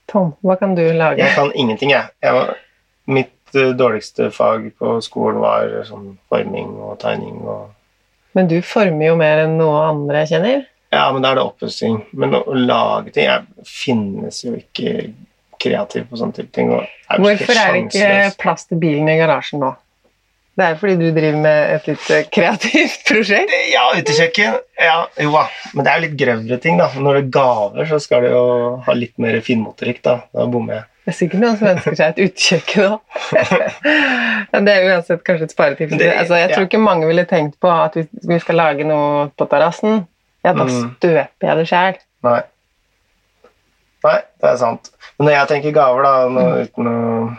Tom, 0.10 0.32
hva 0.42 0.56
kan 0.58 0.74
du 0.74 0.82
lage? 0.98 1.20
Jeg 1.22 1.36
kan 1.36 1.51
ingenting, 1.54 1.92
jeg. 1.92 2.08
jeg 2.24 2.34
var, 2.34 2.56
mitt 3.06 3.54
eh, 3.56 3.75
dårligste 3.78 4.32
fag 4.34 4.72
på 4.80 4.96
skolen 5.06 5.38
var 5.39 5.70
sånn 5.86 6.18
forming 6.30 6.72
og 6.82 6.96
tegning 7.00 7.44
og 7.46 7.70
Men 8.34 8.48
du 8.48 8.60
former 8.62 9.06
jo 9.06 9.16
mer 9.16 9.44
enn 9.44 9.58
noe 9.60 9.84
andre 9.86 10.24
jeg 10.25 10.32
kjenner. 10.34 10.66
Ja, 10.89 11.12
men 11.13 11.22
da 11.22 11.31
er 11.31 11.39
det 11.39 11.46
oppussing. 11.46 12.00
Men 12.17 12.34
å, 12.34 12.43
lage 12.53 13.13
ting 13.13 13.27
Jeg 13.27 13.67
finnes 13.67 14.41
jo 14.46 14.55
ikke 14.58 15.12
kreativ 15.60 16.08
på 16.10 16.17
sånne 16.17 16.39
type 16.39 16.53
ting. 16.55 16.72
Er 16.74 17.22
Hvorfor 17.22 17.53
er 17.53 17.75
det 17.75 17.86
ikke 17.89 18.41
plass 18.41 18.65
til 18.69 18.79
bilen 18.81 19.10
i 19.12 19.19
garasjen 19.19 19.62
nå? 19.62 19.74
Det 20.60 20.65
er 20.65 20.79
fordi 20.79 20.96
du 21.00 21.13
driver 21.15 21.38
med 21.39 21.74
et 21.77 21.86
litt 21.88 22.08
eh, 22.12 22.25
kreativt 22.36 23.03
prosjekt. 23.10 23.51
Ja, 23.72 23.86
utekjøkken. 23.96 24.58
Ja, 24.79 24.98
jo 25.24 25.31
da. 25.31 25.46
Men 25.72 25.86
det 25.86 25.91
er 25.91 26.00
jo 26.00 26.05
litt 26.08 26.17
grøvre 26.19 26.58
ting, 26.63 26.79
da. 26.81 26.89
Når 27.00 27.15
det 27.15 27.22
er 27.22 27.29
gaver, 27.38 27.86
så 27.88 28.00
skal 28.03 28.25
det 28.25 28.34
jo 28.34 28.43
ha 28.84 28.96
litt 28.98 29.15
mer 29.24 29.39
finmotorikk, 29.46 30.01
da. 30.03 30.17
Da 30.36 30.48
bommer 30.51 30.81
jeg. 30.81 30.88
Det 31.05 31.13
er 31.13 31.17
sikkert 31.17 31.43
noen 31.46 31.55
som 31.58 31.69
ønsker 31.72 31.96
seg 31.96 32.12
et 32.12 32.19
utekjøkken 32.27 32.84
òg. 32.89 33.22
Men 34.51 34.67
det 34.67 34.75
er 34.75 34.89
uansett 34.91 35.24
kanskje 35.25 35.48
et 35.48 35.55
sparetips. 35.55 35.96
Altså, 35.96 36.41
jeg 36.41 36.51
tror 36.51 36.67
ikke 36.67 36.81
mange 36.84 37.08
ville 37.10 37.25
tenkt 37.29 37.55
på 37.63 37.72
at 37.72 37.96
vi 37.98 38.39
skal 38.43 38.60
lage 38.60 38.88
noe 38.88 39.29
på 39.39 39.48
terrassen, 39.50 40.03
ja, 40.43 40.53
da 40.53 40.63
Mm. 40.65 40.96
støper 40.98 41.48
jeg 41.48 41.58
det 41.58 41.67
sjæl. 41.67 41.98
Nei. 42.24 42.41
Nei, 44.03 44.17
det 44.41 44.50
er 44.50 44.55
sant. 44.58 44.91
Men 45.17 45.27
når 45.27 45.34
jeg 45.36 45.48
tenker 45.48 45.72
gaver, 45.75 46.03
da, 46.03 46.27
nå, 46.29 46.41
Mm. 46.41 46.62
uten 46.67 46.88
å 46.88 47.38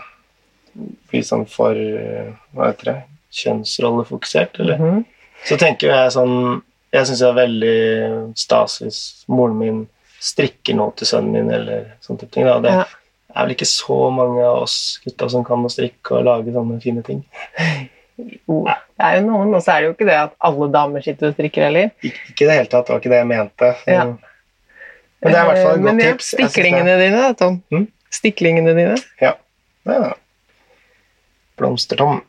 bli 1.10 1.20
sånn 1.20 1.46
for 1.48 1.74
Hva 1.74 2.66
heter 2.70 2.84
det? 2.84 3.02
Kjønnsrollefokusert, 3.32 4.60
eller? 4.60 4.78
Mhm. 4.78 5.04
Så 5.44 5.56
tenker 5.58 5.88
jeg 5.88 6.12
sånn 6.12 6.62
Jeg 6.92 7.06
syns 7.06 7.20
det 7.20 7.28
er 7.28 7.46
veldig 7.46 8.36
stas 8.36 8.80
hvis 8.80 9.24
moren 9.28 9.56
min 9.58 9.88
strikker 10.20 10.74
noe 10.74 10.90
til 10.96 11.06
sønnen 11.06 11.30
min, 11.32 11.50
eller 11.52 11.92
sånne 12.02 12.18
type 12.18 12.32
ting. 12.32 12.44
Da. 12.44 12.58
Det 12.60 12.70
Ja. 12.72 12.84
er 13.36 13.46
vel 13.46 13.54
ikke 13.54 13.64
så 13.66 14.10
mange 14.12 14.42
av 14.44 14.62
oss 14.64 14.98
gutta 15.04 15.30
som 15.30 15.44
kan 15.44 15.62
å 15.62 15.70
strikke 15.70 16.10
og 16.18 16.24
lage 16.24 16.52
sånne 16.52 16.82
fine 16.82 17.02
ting. 17.04 17.24
Det 18.20 19.06
er 19.06 19.16
jo 19.18 19.22
noen, 19.26 19.54
og 19.56 19.62
så 19.64 19.72
er 19.74 19.80
det 19.80 19.88
jo 19.90 19.94
ikke 19.96 20.08
det 20.08 20.16
at 20.20 20.32
alle 20.48 20.68
damer 20.74 21.04
sitter 21.04 21.30
og 21.30 21.34
strikker 21.36 21.66
heller. 21.68 21.90
Ikke, 22.04 22.44
i 22.44 22.48
det 22.48 22.56
hele 22.58 22.70
tatt, 22.72 22.86
det 22.86 22.94
var 22.94 23.00
ikke 23.02 23.12
det 23.14 23.20
jeg 23.22 23.28
mente. 23.30 23.70
Ja. 23.88 24.04
Men 25.20 25.34
det 25.34 25.36
er 25.36 25.44
i 25.44 25.48
hvert 25.50 25.62
fall 25.64 25.72
et 25.72 25.78
Eh, 25.78 25.84
Men 25.84 25.96
godt 25.96 26.04
ja, 26.04 26.10
tips. 26.12 26.32
Jeg 26.32 26.38
synes 26.38 26.40
det- 26.40 26.50
Stiklingene 26.54 26.96
dine, 27.00 27.34
Tom. 27.36 27.62
Mm? 27.70 27.86
Stiklingene 28.10 28.74
dine. 28.76 28.96
Ja. 29.20 29.32
Blomstertom. 31.60 32.22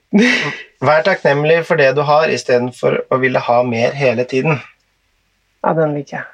Vær 0.83 1.03
takknemlig 1.07 1.61
for 1.67 1.79
det 1.79 1.93
du 1.95 2.01
har, 2.07 2.27
istedenfor 2.33 2.97
å 3.11 3.19
ville 3.21 3.39
ha 3.39 3.61
mer 3.63 3.91
hele 3.95 4.25
tiden. 4.27 4.59
Ja, 5.63 5.73
den 5.77 5.93
liker 5.95 6.17
jeg. 6.17 6.25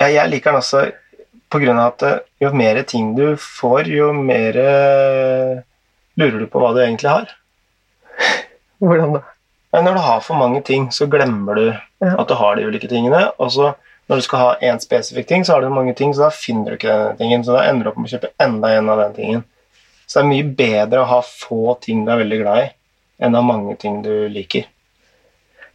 Ja, 0.00 0.08
jeg 0.14 0.30
liker 0.32 0.52
den 0.54 0.60
også 0.62 0.82
på 1.50 1.60
grunn 1.62 1.78
av 1.80 1.94
at 1.94 2.02
eh, 2.06 2.18
jo 2.44 2.50
mer 2.56 2.82
ting 2.88 3.14
du 3.16 3.36
får, 3.40 3.88
jo 3.90 4.10
mer 4.12 4.56
eh, 4.58 5.60
lurer 6.20 6.38
du 6.42 6.46
på 6.50 6.60
hva 6.62 6.72
du 6.76 6.82
egentlig 6.82 7.08
har. 7.10 7.30
Hvordan 8.80 9.18
da? 9.18 9.22
Når 9.78 9.94
du 9.98 10.00
har 10.00 10.20
for 10.24 10.38
mange 10.40 10.62
ting, 10.64 10.88
så 10.94 11.06
glemmer 11.10 11.54
du 11.54 11.66
Ja. 12.00 12.14
at 12.20 12.28
du 12.28 12.34
har 12.34 12.54
de 12.56 12.62
ulike 12.66 12.88
tingene. 12.88 13.32
Og 13.38 13.50
så 13.52 13.74
når 14.08 14.16
du 14.16 14.22
skal 14.22 14.38
ha 14.38 14.54
én 14.62 14.78
spesifikk 14.80 15.26
ting, 15.28 15.44
så 15.44 15.54
har 15.54 15.60
du 15.60 15.68
mange 15.68 15.94
ting, 15.94 16.14
så 16.14 16.24
da 16.28 16.30
finner 16.30 16.70
du 16.70 16.76
ikke 16.78 16.88
denne 16.94 17.18
tingen. 17.18 17.44
Så 17.44 17.52
da 17.56 17.66
ender 17.68 17.84
du 17.84 17.90
opp 17.90 17.98
med 17.98 18.08
å 18.08 18.14
kjøpe 18.18 18.30
enda 18.40 18.68
en 18.78 18.88
av 18.88 18.98
den 19.02 19.14
tingen. 19.14 19.44
Så 20.06 20.20
det 20.20 20.24
er 20.24 20.30
mye 20.30 20.54
bedre 20.56 21.02
å 21.02 21.08
ha 21.10 21.20
få 21.20 21.78
ting 21.84 22.04
du 22.06 22.12
er 22.12 22.22
veldig 22.24 22.38
glad 22.40 22.62
i, 22.64 22.70
enn 23.20 23.34
å 23.36 23.42
ha 23.42 23.48
mange 23.52 23.76
ting 23.78 24.00
du 24.02 24.28
liker. 24.32 24.64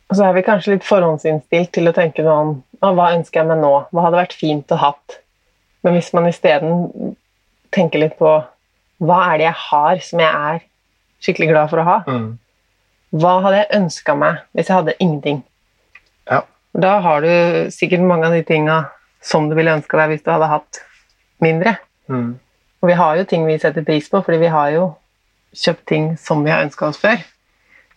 Og 0.10 0.18
så 0.18 0.26
er 0.26 0.34
vi 0.34 0.42
kanskje 0.46 0.74
litt 0.74 0.84
forhåndsinnstilt 0.88 1.72
til 1.72 1.88
å 1.90 1.94
tenke 1.94 2.26
sånn 2.26 2.64
«Å, 2.84 2.90
Hva 2.98 3.14
ønsker 3.16 3.40
jeg 3.42 3.48
meg 3.48 3.62
nå? 3.62 3.86
Hva 3.94 4.02
hadde 4.08 4.18
vært 4.20 4.34
fint 4.34 4.68
å 4.74 4.76
hatt? 4.82 5.20
Men 5.84 5.94
hvis 5.94 6.12
man 6.14 6.26
isteden 6.28 7.16
tenker 7.72 8.00
litt 8.00 8.18
på 8.18 8.44
hva 9.04 9.20
er 9.34 9.38
det 9.38 9.46
jeg 9.46 9.60
har 9.70 10.00
som 10.00 10.20
jeg 10.20 10.34
er 10.34 10.60
skikkelig 11.24 11.50
glad 11.54 11.70
for 11.70 11.80
å 11.80 11.84
ha? 11.88 11.98
Hva 13.14 13.34
hadde 13.44 13.60
jeg 13.62 13.78
ønska 13.78 14.16
meg 14.18 14.42
hvis 14.58 14.70
jeg 14.72 14.80
hadde 14.80 14.96
ingenting? 15.00 15.44
Ja. 16.30 16.42
Da 16.74 16.96
har 17.06 17.22
du 17.22 17.70
sikkert 17.74 18.06
mange 18.10 18.26
av 18.30 18.34
de 18.34 18.42
tinga 18.48 18.78
som 19.24 19.50
du 19.50 19.56
ville 19.58 19.76
ønska 19.78 20.00
deg 20.02 20.14
hvis 20.16 20.26
du 20.26 20.32
hadde 20.34 20.50
hatt 20.50 20.82
mindre. 21.44 21.76
Mm. 22.10 22.34
Og 22.82 22.90
vi 22.90 22.98
har 23.00 23.20
jo 23.20 23.28
ting 23.30 23.46
vi 23.48 23.60
setter 23.62 23.86
pris 23.86 24.10
på, 24.12 24.22
fordi 24.26 24.42
vi 24.42 24.52
har 24.52 24.74
jo 24.74 24.88
kjøpt 25.54 25.86
ting 25.88 26.10
som 26.20 26.42
vi 26.44 26.52
har 26.52 26.66
ønska 26.66 26.90
oss 26.90 27.00
før. 27.00 27.22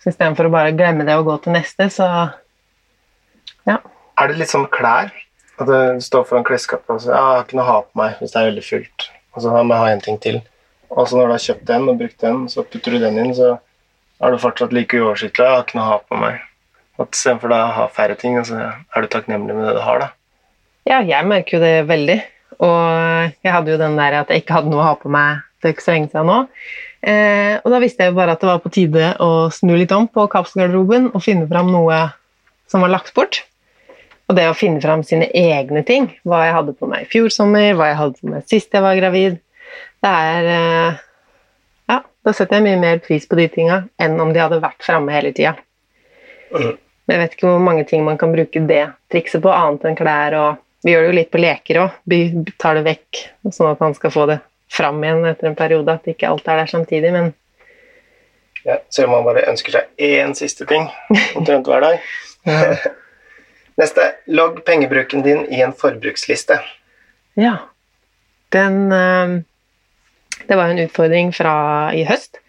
Så 0.03 0.13
istedenfor 0.13 0.47
å 0.47 0.53
bare 0.55 0.75
glemme 0.77 1.07
det 1.09 1.17
og 1.19 1.27
gå 1.31 1.39
til 1.43 1.57
neste, 1.57 1.89
så 1.91 2.07
ja. 3.67 3.81
Er 4.21 4.31
det 4.31 4.39
litt 4.39 4.53
sånn 4.53 4.69
klær? 4.71 5.11
At 5.57 5.67
du 5.67 6.03
står 6.05 6.27
foran 6.29 6.45
klesskapet 6.45 6.93
og 6.93 7.01
sier 7.01 7.17
ja, 7.17 7.21
'jeg 7.21 7.37
har 7.37 7.45
ikke 7.47 7.57
noe 7.57 7.65
å 7.65 7.73
ha 7.73 7.81
på 7.83 7.99
meg 7.99 8.21
hvis 8.21 8.33
det 8.33 8.41
er 8.41 8.51
veldig 8.51 8.67
fullt'. 8.69 9.09
Og 9.35 9.43
så 9.43 9.53
må 9.57 9.75
jeg 9.75 9.83
ha 9.83 9.89
en 9.91 10.05
ting 10.05 10.19
til. 10.21 10.43
Og 10.91 11.09
så 11.09 11.17
når 11.17 11.27
du 11.27 11.33
har 11.33 11.47
kjøpt 11.47 11.67
den 11.67 11.89
og 11.89 11.99
brukt 11.99 12.21
den, 12.21 12.49
så 12.49 12.63
putter 12.63 12.93
du 12.93 12.99
den 12.99 13.19
inn, 13.19 13.35
så 13.35 13.57
er 14.23 14.33
du 14.33 14.39
fortsatt 14.41 14.73
like 14.73 14.97
uoversiktlig. 14.97 15.45
'Jeg 15.45 15.55
har 15.55 15.65
ikke 15.65 15.79
noe 15.79 15.87
å 15.87 15.93
ha 15.95 15.99
på 16.05 16.21
meg'. 16.21 16.45
At 16.97 17.13
Istedenfor 17.13 17.53
å 17.53 17.59
ha 17.77 17.89
færre 17.93 18.17
ting, 18.17 18.39
altså, 18.41 18.57
så 18.57 18.97
er 18.97 19.05
du 19.05 19.09
takknemlig 19.13 19.55
med 19.55 19.67
det 19.69 19.75
du 19.77 19.83
har, 19.85 19.99
da. 20.01 20.09
Ja, 20.89 21.03
jeg 21.03 21.29
merker 21.29 21.59
jo 21.59 21.65
det 21.65 21.89
veldig. 21.91 22.21
Og 22.65 23.33
jeg 23.45 23.53
hadde 23.53 23.75
jo 23.75 23.81
den 23.81 23.99
der 23.99 24.23
at 24.23 24.31
jeg 24.33 24.45
ikke 24.45 24.61
hadde 24.61 24.73
noe 24.73 24.81
å 24.81 24.87
ha 24.87 24.95
på 24.97 25.11
meg 25.13 25.43
for 25.61 25.73
ikke 25.73 25.85
så 25.85 25.93
lenge 25.93 26.09
siden 26.13 26.31
nå. 26.31 26.39
Eh, 27.07 27.59
og 27.61 27.73
da 27.73 27.81
visste 27.83 28.05
jeg 28.05 28.13
jo 28.13 28.19
bare 28.19 28.37
at 28.37 28.43
det 28.43 28.49
var 28.49 28.63
på 28.65 28.73
tide 28.73 29.11
å 29.23 29.49
snu 29.53 29.75
litt 29.77 29.93
om 29.95 30.09
på 30.09 30.25
kapselgarderoben 30.33 31.11
og 31.13 31.25
finne 31.25 31.49
fram 31.51 31.69
noe 31.75 32.01
som 32.71 32.83
var 32.83 32.95
lagt 32.95 33.13
bort. 33.17 33.43
Og 34.27 34.39
det 34.39 34.49
å 34.51 34.57
finne 34.59 34.83
fram 34.83 35.05
sine 35.07 35.29
egne 35.37 35.85
ting, 35.87 36.09
hva 36.27 36.47
jeg 36.47 36.57
hadde 36.57 36.75
på 36.75 36.89
meg 36.91 37.05
i 37.05 37.11
fjor 37.11 37.29
sommer, 37.31 37.77
hva 37.79 37.93
jeg 37.93 37.99
hadde 38.01 38.19
på 38.23 38.33
meg 38.33 38.49
sist 38.51 38.75
jeg 38.75 38.83
var 38.83 38.99
gravid, 38.99 39.37
det 40.03 40.15
er 40.31 40.49
eh, 40.55 41.05
da 42.27 42.33
setter 42.35 42.59
jeg 42.59 42.67
mye 42.67 42.83
mer 42.83 42.99
pris 43.05 43.27
på 43.31 43.39
de 43.39 43.47
tinga 43.53 43.85
enn 44.03 44.19
om 44.21 44.33
de 44.35 44.43
hadde 44.43 44.59
vært 44.63 44.83
framme 44.83 45.15
hele 45.15 45.31
tida. 45.37 45.55
Men 46.51 47.15
jeg 47.15 47.21
vet 47.23 47.35
ikke 47.37 47.47
hvor 47.47 47.63
mange 47.63 47.85
ting 47.87 48.03
man 48.07 48.19
kan 48.19 48.33
bruke 48.35 48.63
det 48.67 48.83
trikset 49.13 49.45
på, 49.45 49.53
annet 49.55 49.87
enn 49.87 49.99
klær. 49.99 50.35
og 50.35 50.83
Vi 50.83 50.91
gjør 50.91 51.07
det 51.07 51.11
jo 51.13 51.17
litt 51.21 51.31
på 51.31 51.43
leker 51.43 51.81
òg. 51.85 51.95
Vi 52.11 52.21
tar 52.59 52.79
det 52.79 52.85
vekk, 52.89 53.23
sånn 53.55 53.71
at 53.71 53.83
han 53.85 53.95
skal 53.95 54.15
få 54.15 54.27
det 54.33 54.41
fram 54.75 54.99
igjen 55.07 55.23
etter 55.31 55.53
en 55.53 55.59
periode. 55.59 55.95
At 55.95 56.11
ikke 56.11 56.27
alt 56.33 56.51
er 56.51 56.63
der 56.65 56.73
samtidig. 56.73 57.15
Men 57.15 57.33
Ja, 58.67 58.81
selv 58.91 59.13
om 59.13 59.21
man 59.21 59.29
bare 59.29 59.47
ønsker 59.47 59.77
seg 59.77 60.03
én 60.03 60.35
siste 60.35 60.67
ting 60.67 60.89
omtrent 61.39 61.71
hver 61.71 61.85
dag. 61.87 62.03
ja. 62.51 62.75
Neste. 63.79 64.09
Logg 64.27 64.65
pengebruken 64.67 65.23
din 65.23 65.45
i 65.53 65.61
en 65.63 65.75
forbruksliste. 65.77 66.59
ja. 67.39 67.57
Den 68.55 68.93
eh, 68.95 69.43
Det 70.45 70.57
var 70.57 70.69
jo 70.69 70.77
en 70.77 70.85
utfordring 70.85 71.33
fra 71.35 71.55
i 71.97 72.05
høst. 72.09 72.41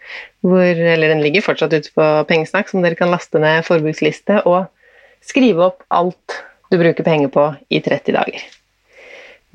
Hvor, 0.45 0.63
eller 0.63 1.11
den 1.11 1.23
ligger 1.23 1.45
fortsatt 1.45 1.73
ute 1.73 1.91
på 1.95 2.05
Pengesnakk, 2.29 2.69
som 2.69 2.83
dere 2.83 2.97
kan 2.99 3.11
laste 3.11 3.39
ned 3.41 3.65
forbruksliste 3.67 4.43
og 4.45 4.67
skrive 5.25 5.71
opp 5.71 5.83
alt 5.91 6.37
du 6.71 6.77
bruker 6.79 7.05
penger 7.07 7.31
på 7.33 7.47
i 7.73 7.81
30 7.83 8.15
dager. 8.15 8.43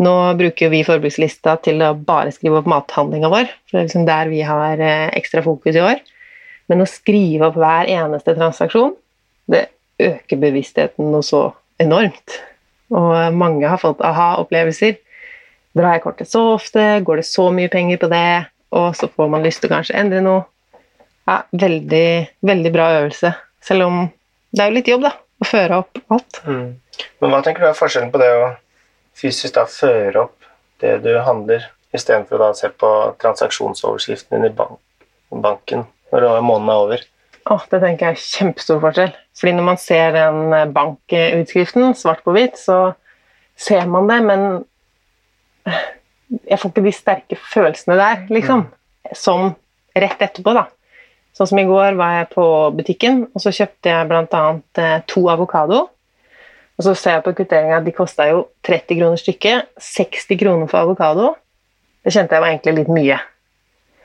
Nå 0.03 0.13
bruker 0.39 0.73
vi 0.73 0.83
forbrukslista 0.87 1.59
til 1.63 1.83
å 1.85 1.93
bare 1.95 2.33
skrive 2.35 2.63
opp 2.63 2.71
mathandlinga 2.71 3.29
vår, 3.33 3.51
for 3.69 3.77
det 3.77 3.81
er 3.83 3.89
liksom 3.89 4.09
der 4.09 4.31
vi 4.33 4.41
har 4.47 4.81
eh, 4.81 5.13
ekstra 5.19 5.45
fokus 5.45 5.77
i 5.77 5.85
år. 5.85 6.01
Men 6.73 6.83
å 6.83 6.89
skrive 6.89 7.51
opp 7.51 7.59
hver 7.61 7.91
eneste 7.93 8.35
transaksjon, 8.39 8.95
det 9.53 9.67
øker 10.03 10.41
bevisstheten 10.41 11.13
noe 11.13 11.27
så 11.27 11.51
enormt. 11.83 12.39
Og 12.93 13.37
mange 13.37 13.69
har 13.69 13.81
fått 13.81 14.03
aha-opplevelser. 14.05 14.97
Drar 15.77 15.97
jeg 15.97 16.03
kortet 16.05 16.31
så 16.31 16.43
ofte? 16.55 16.83
Går 17.05 17.23
det 17.23 17.27
så 17.29 17.49
mye 17.55 17.71
penger 17.73 18.01
på 18.03 18.11
det? 18.13 18.27
Og 18.77 18.97
så 18.97 19.09
får 19.09 19.31
man 19.33 19.45
lyst 19.45 19.63
til 19.63 19.71
å 19.71 19.75
kanskje 19.75 19.97
endre 20.01 20.21
noe. 20.25 20.45
Ja, 21.29 21.43
veldig, 21.55 22.09
veldig 22.45 22.73
bra 22.75 22.89
øvelse. 22.99 23.33
Selv 23.63 23.87
om 23.87 24.01
det 24.53 24.65
er 24.65 24.73
jo 24.73 24.77
litt 24.77 24.91
jobb, 24.91 25.07
da, 25.07 25.13
å 25.17 25.49
føre 25.49 25.79
opp 25.85 26.01
alt. 26.13 26.41
Men 26.47 27.33
hva 27.33 27.41
tenker 27.45 27.65
du 27.65 27.69
er 27.71 27.79
forskjellen 27.79 28.13
på 28.13 28.21
det 28.21 28.31
å 28.37 28.49
fysisk 29.17 29.55
da 29.57 29.67
føre 29.71 30.27
opp 30.27 30.51
det 30.83 30.97
du 31.05 31.13
handler, 31.23 31.69
istedenfor 31.95 32.39
å 32.41 32.49
da 32.49 32.57
se 32.59 32.73
på 32.73 32.91
transaksjonsoverskriften 33.23 34.39
din 34.41 34.51
i 34.51 34.57
bank 34.57 34.81
banken 35.33 35.87
når 36.13 36.43
måneden 36.45 36.69
er 36.69 36.83
over? 36.85 37.05
Åh, 37.51 37.63
det 37.71 37.81
tenker 37.83 38.07
jeg 38.11 38.17
er 38.17 38.27
kjempestor 38.37 38.83
forskjell. 38.83 39.15
Fordi 39.39 39.55
når 39.57 39.67
man 39.67 39.79
ser 39.81 40.13
den 40.15 40.43
eh, 40.55 40.69
bankutskriften 40.71 41.97
svart 41.99 42.23
på 42.27 42.35
hvitt, 42.37 42.59
så 42.61 42.93
ser 43.59 43.89
man 43.91 44.11
det, 44.11 44.21
men 44.29 44.45
jeg 45.67 46.59
får 46.59 46.71
ikke 46.71 46.85
de 46.85 46.93
sterke 46.97 47.39
følelsene 47.53 47.97
der, 47.99 48.23
liksom. 48.33 48.67
Som 49.17 49.53
rett 49.97 50.23
etterpå, 50.25 50.55
da. 50.57 50.67
Sånn 51.37 51.49
som 51.49 51.61
i 51.63 51.67
går 51.69 51.97
var 51.97 52.19
jeg 52.19 52.31
på 52.35 52.45
butikken, 52.77 53.25
og 53.33 53.45
så 53.45 53.53
kjøpte 53.55 53.93
jeg 53.93 54.09
bl.a. 54.11 54.43
to 55.09 55.25
avokado. 55.33 55.87
Og 56.79 56.87
så 56.87 56.95
ser 56.99 57.19
jeg 57.19 57.25
på 57.27 57.35
kvitteringa 57.37 57.79
at 57.79 57.87
de 57.87 57.95
kosta 57.95 58.27
jo 58.31 58.47
30 58.67 58.99
kroner 58.99 59.21
stykket. 59.21 59.73
60 59.81 60.41
kroner 60.41 60.71
for 60.71 60.85
avokado. 60.85 61.33
Det 62.03 62.13
kjente 62.15 62.37
jeg 62.37 62.45
var 62.45 62.53
egentlig 62.53 62.77
litt 62.81 62.93
mye. 62.93 63.19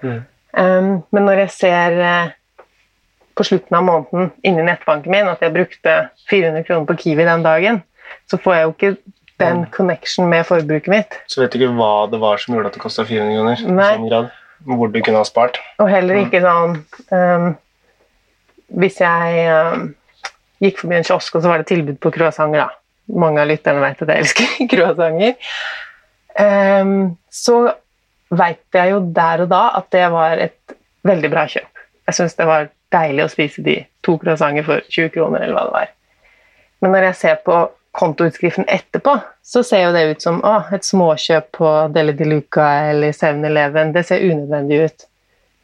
Mm. 0.04 0.20
Um, 0.58 0.91
men 1.13 1.26
når 1.28 1.43
jeg 1.46 1.54
ser 1.56 1.98
uh, 2.00 2.63
på 3.38 3.46
slutten 3.48 3.78
av 3.78 3.86
måneden 3.86 4.32
inni 4.46 4.65
nettbanken 4.65 5.13
min 5.13 5.30
at 5.30 5.41
jeg 5.43 5.56
brukte 5.56 5.96
400 6.30 6.65
kroner 6.67 6.88
på 6.89 6.98
Kiwi 7.02 7.28
den 7.28 7.46
dagen, 7.46 7.82
så 8.30 8.39
får 8.41 8.56
jeg 8.56 8.65
jo 8.65 8.74
ikke 8.76 8.93
den 9.39 9.62
Mm. 9.63 9.69
connection 9.71 10.30
med 10.30 10.45
forbruket 10.47 10.88
mitt. 10.89 11.17
Så 11.28 11.41
vet 11.41 11.52
du 11.54 11.60
ikke 11.60 11.76
hva 11.78 12.10
det 12.10 12.19
var 12.19 12.38
som 12.41 12.56
gjorde 12.56 12.71
at 12.71 12.73
det 12.73 12.82
kosta 12.82 13.06
400 13.06 13.36
kroner. 13.38 13.56
Sånn. 13.62 14.32
Hvor 14.65 14.89
du 14.91 15.02
kunne 15.06 15.17
ha 15.21 15.23
spart. 15.28 15.60
Og 15.80 15.89
heller 15.89 16.15
ikke 16.23 16.41
sånn 16.41 16.80
um, 17.13 17.52
Hvis 18.82 18.97
jeg 19.00 19.43
um, 19.54 19.84
gikk 20.60 20.80
forbi 20.82 20.97
en 20.97 21.06
kiosk, 21.08 21.36
og 21.38 21.43
så 21.45 21.52
var 21.52 21.62
det 21.62 21.67
tilbud 21.69 22.00
på 22.04 22.12
croissanter, 22.12 22.65
da. 22.65 22.69
Mange 23.15 23.39
av 23.39 23.47
lytterne 23.47 23.80
vet 23.80 24.02
at 24.02 24.10
jeg 24.12 24.23
elsker 24.26 24.67
croissanter. 24.73 25.38
Um, 26.38 27.17
så 27.32 27.60
veit 28.34 28.60
jeg 28.76 28.91
jo 28.91 29.00
der 29.15 29.45
og 29.45 29.50
da 29.54 29.62
at 29.80 29.88
det 29.95 30.04
var 30.12 30.41
et 30.43 30.76
veldig 31.08 31.30
bra 31.32 31.45
kjøp. 31.47 31.86
Jeg 32.10 32.17
syns 32.17 32.36
det 32.36 32.47
var 32.50 32.67
deilig 32.91 33.23
å 33.23 33.32
spise 33.32 33.63
de 33.63 33.78
to 34.04 34.17
croissanter 34.19 34.65
for 34.67 34.84
20 34.91 35.13
kroner, 35.15 35.45
eller 35.45 35.56
hva 35.56 35.63
det 35.69 35.76
var. 35.78 35.93
Men 36.82 36.93
når 36.93 37.08
jeg 37.10 37.15
ser 37.21 37.39
på 37.45 37.62
kontoutskriften 37.97 38.67
etterpå, 38.69 39.17
så 39.43 39.63
ser 39.65 39.88
jo 39.88 39.93
det 39.95 40.03
ut 40.12 40.23
som 40.23 40.39
å, 40.45 40.53
et 40.73 40.86
småkjøp 40.86 41.49
på 41.57 41.71
Deli 41.95 42.13
de 42.17 42.27
Luca 42.29 42.67
eller 42.91 43.15
7-Eleven. 43.15 43.93
Det 43.95 44.03
ser 44.05 44.25
unødvendig 44.25 44.81
ut. 44.86 45.07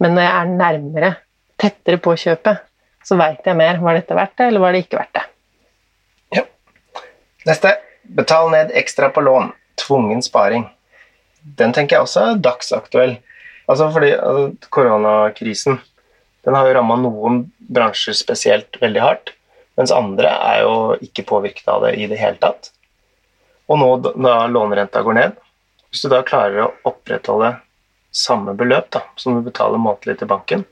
Men 0.01 0.15
når 0.17 0.25
jeg 0.25 0.33
er 0.39 0.53
nærmere, 0.57 1.11
tettere 1.61 2.01
på 2.01 2.15
kjøpet, 2.19 2.63
så 3.05 3.17
veit 3.19 3.45
jeg 3.45 3.59
mer. 3.59 3.81
Var 3.83 3.99
dette 3.99 4.17
verdt 4.17 4.37
det, 4.39 4.47
eller 4.49 4.63
var 4.63 4.73
det 4.73 4.83
ikke 4.85 4.99
verdt 5.01 5.19
det? 5.19 5.25
Ja. 6.39 6.45
Neste. 7.49 7.77
Betal 8.03 8.49
ned 8.51 8.73
ekstra 8.75 9.07
på 9.13 9.21
lån. 9.23 9.53
Tvungen 9.79 10.25
sparing. 10.25 10.65
Den 11.59 11.71
tenker 11.75 11.97
jeg 11.97 12.07
også 12.07 12.25
er 12.25 12.41
dagsaktuell. 12.43 13.17
Altså 13.69 13.87
fordi 13.93 14.11
altså, 14.17 14.69
Koronakrisen 14.73 15.79
den 16.43 16.57
har 16.57 16.67
jo 16.67 16.75
ramma 16.75 16.97
noen 16.99 17.45
bransjer 17.71 18.15
spesielt 18.17 18.75
veldig 18.81 19.03
hardt. 19.03 19.31
Mens 19.79 19.93
andre 19.95 20.29
er 20.29 20.61
jo 20.63 20.73
ikke 21.01 21.25
påvirket 21.29 21.69
av 21.71 21.87
det 21.87 21.95
i 21.97 22.07
det 22.09 22.19
hele 22.21 22.37
tatt. 22.41 22.69
Og 23.71 23.79
nå 23.79 23.89
da 24.03 24.35
lånerenta 24.51 25.01
går 25.05 25.17
ned, 25.17 25.37
hvis 25.89 26.03
du 26.05 26.09
da 26.11 26.23
klarer 26.25 26.65
å 26.65 26.71
opprettholde 26.89 27.55
samme 28.13 28.53
beløp 28.57 28.91
da, 28.93 29.01
som 29.17 29.37
du 29.37 29.45
betaler 29.45 29.81
månedlig 29.81 30.19
til 30.19 30.29
banken, 30.29 30.65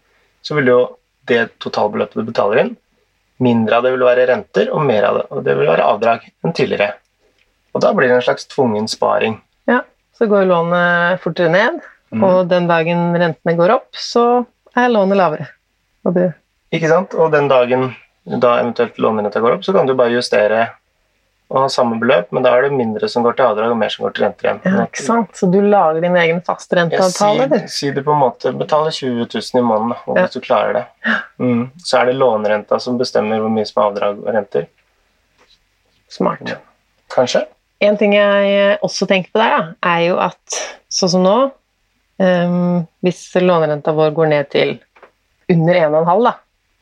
så 0.46 0.58
vil 0.58 0.70
jo 0.70 0.80
det 1.30 1.48
totalbeløpet 1.62 2.20
du 2.20 2.28
betaler 2.28 2.64
inn, 2.64 2.72
mindre 3.42 3.78
av 3.78 3.86
det 3.86 3.94
vil 3.96 4.06
være 4.06 4.28
renter, 4.30 4.70
og 4.74 4.84
mer 4.86 5.08
av 5.08 5.18
det, 5.18 5.24
og 5.34 5.46
det 5.46 5.56
vil 5.58 5.70
være 5.70 5.88
avdrag 5.94 6.28
enn 6.46 6.56
tidligere. 6.58 6.96
Og 7.74 7.82
da 7.86 7.94
blir 7.96 8.10
det 8.10 8.20
en 8.20 8.26
slags 8.26 8.50
tvungen 8.52 8.90
sparing. 8.92 9.40
Ja, 9.70 9.82
så 10.18 10.28
går 10.30 10.50
lånet 10.50 11.22
fortere 11.24 11.54
ned, 11.54 11.80
mm. 12.14 12.26
og 12.28 12.52
den 12.52 12.70
dagen 12.70 13.16
rentene 13.18 13.58
går 13.58 13.76
opp, 13.78 13.90
så 13.98 14.44
er 14.78 14.94
lånet 14.94 15.20
lavere. 15.22 15.50
Og 16.06 16.18
det 16.18 16.32
Ikke 16.74 16.90
sant? 16.92 17.14
Og 17.18 17.34
den 17.34 17.50
dagen 17.52 17.90
da 18.24 18.60
eventuelt 18.60 19.00
lånerenta 19.02 19.42
går 19.42 19.58
opp, 19.58 19.66
så 19.66 19.74
kan 19.74 19.90
du 19.90 19.96
bare 19.98 20.14
justere 20.14 20.68
og 21.52 21.66
ha 21.66 21.70
samme 21.72 21.98
beløp, 22.00 22.30
men 22.32 22.46
da 22.46 22.54
er 22.56 22.68
det 22.68 22.76
mindre 22.80 23.08
som 23.12 23.26
går 23.26 23.36
til 23.36 23.44
avdrag 23.50 23.74
og 23.74 23.80
mer 23.80 23.92
som 23.92 24.06
går 24.06 24.14
til 24.16 24.24
renter 24.24 24.48
igjen. 24.48 24.60
Ja, 24.64 24.84
ikke 24.88 25.04
sant? 25.04 25.34
Så 25.36 25.50
du 25.52 25.58
lager 25.60 26.00
din 26.00 26.16
egen 26.16 26.40
fastrenteavtale? 26.48 27.48
Ja, 27.50 27.60
si, 27.66 27.74
si 27.76 27.90
det 27.92 28.06
på 28.06 28.14
en 28.16 28.22
måte 28.22 28.54
Betale 28.56 28.94
20 28.96 29.26
000 29.26 29.60
i 29.60 29.64
måneden, 29.68 29.98
og 30.06 30.16
ja. 30.16 30.24
hvis 30.24 30.38
du 30.38 30.46
klarer 30.46 30.78
det. 30.78 30.84
Mm. 31.44 31.66
Så 31.84 31.98
er 32.00 32.08
det 32.08 32.16
lånerenta 32.22 32.80
som 32.80 33.00
bestemmer 33.02 33.44
hvor 33.44 33.52
mye 33.52 33.68
som 33.68 33.82
er 33.82 33.90
avdrag 33.90 34.22
og 34.24 34.30
renter. 34.32 34.70
Smart. 36.12 36.54
Kanskje. 37.12 37.44
En 37.84 38.00
ting 38.00 38.16
jeg 38.16 38.78
også 38.86 39.10
tenker 39.10 39.34
på 39.34 39.42
der, 39.42 39.58
da, 39.58 39.92
er 39.92 40.06
jo 40.06 40.22
at 40.24 40.62
sånn 40.92 41.12
som 41.18 41.24
nå 41.26 41.36
um, 42.22 42.84
Hvis 43.04 43.26
lånerenta 43.42 43.92
vår 43.98 44.16
går 44.16 44.32
ned 44.32 44.52
til 44.54 44.78
under 45.52 45.82
1,5, 45.84 46.24
da, 46.30 46.36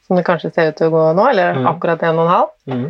som 0.09 0.17
det 0.17 0.25
kanskje 0.25 0.49
ser 0.49 0.71
ut 0.71 0.79
til 0.79 0.89
å 0.89 0.93
gå 0.95 1.01
nå, 1.13 1.27
eller 1.29 1.59
mm. 1.59 1.67
akkurat 1.69 2.01
1,5, 2.01 2.47
mm. 2.73 2.87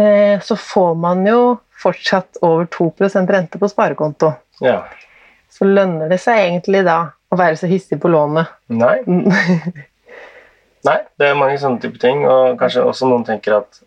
eh, 0.00 0.40
så 0.40 0.56
får 0.56 0.94
man 0.96 1.26
jo 1.28 1.42
fortsatt 1.78 2.40
over 2.40 2.64
2% 2.72 3.34
rente 3.36 3.60
på 3.60 3.68
sparekonto. 3.68 4.32
Ja. 4.64 4.80
Så 5.52 5.68
lønner 5.68 6.08
det 6.08 6.22
seg 6.22 6.40
egentlig 6.46 6.80
da 6.88 7.02
å 7.28 7.36
være 7.36 7.58
så 7.60 7.68
hissig 7.68 8.00
på 8.00 8.08
lånet. 8.08 8.48
Nei. 8.72 8.96
Nei, 10.88 10.96
det 11.20 11.28
er 11.28 11.36
mange 11.36 11.60
sånne 11.60 11.82
type 11.82 12.00
ting, 12.00 12.24
og 12.24 12.56
kanskje 12.56 12.86
også 12.88 13.10
noen 13.10 13.28
tenker 13.28 13.58
at 13.58 13.82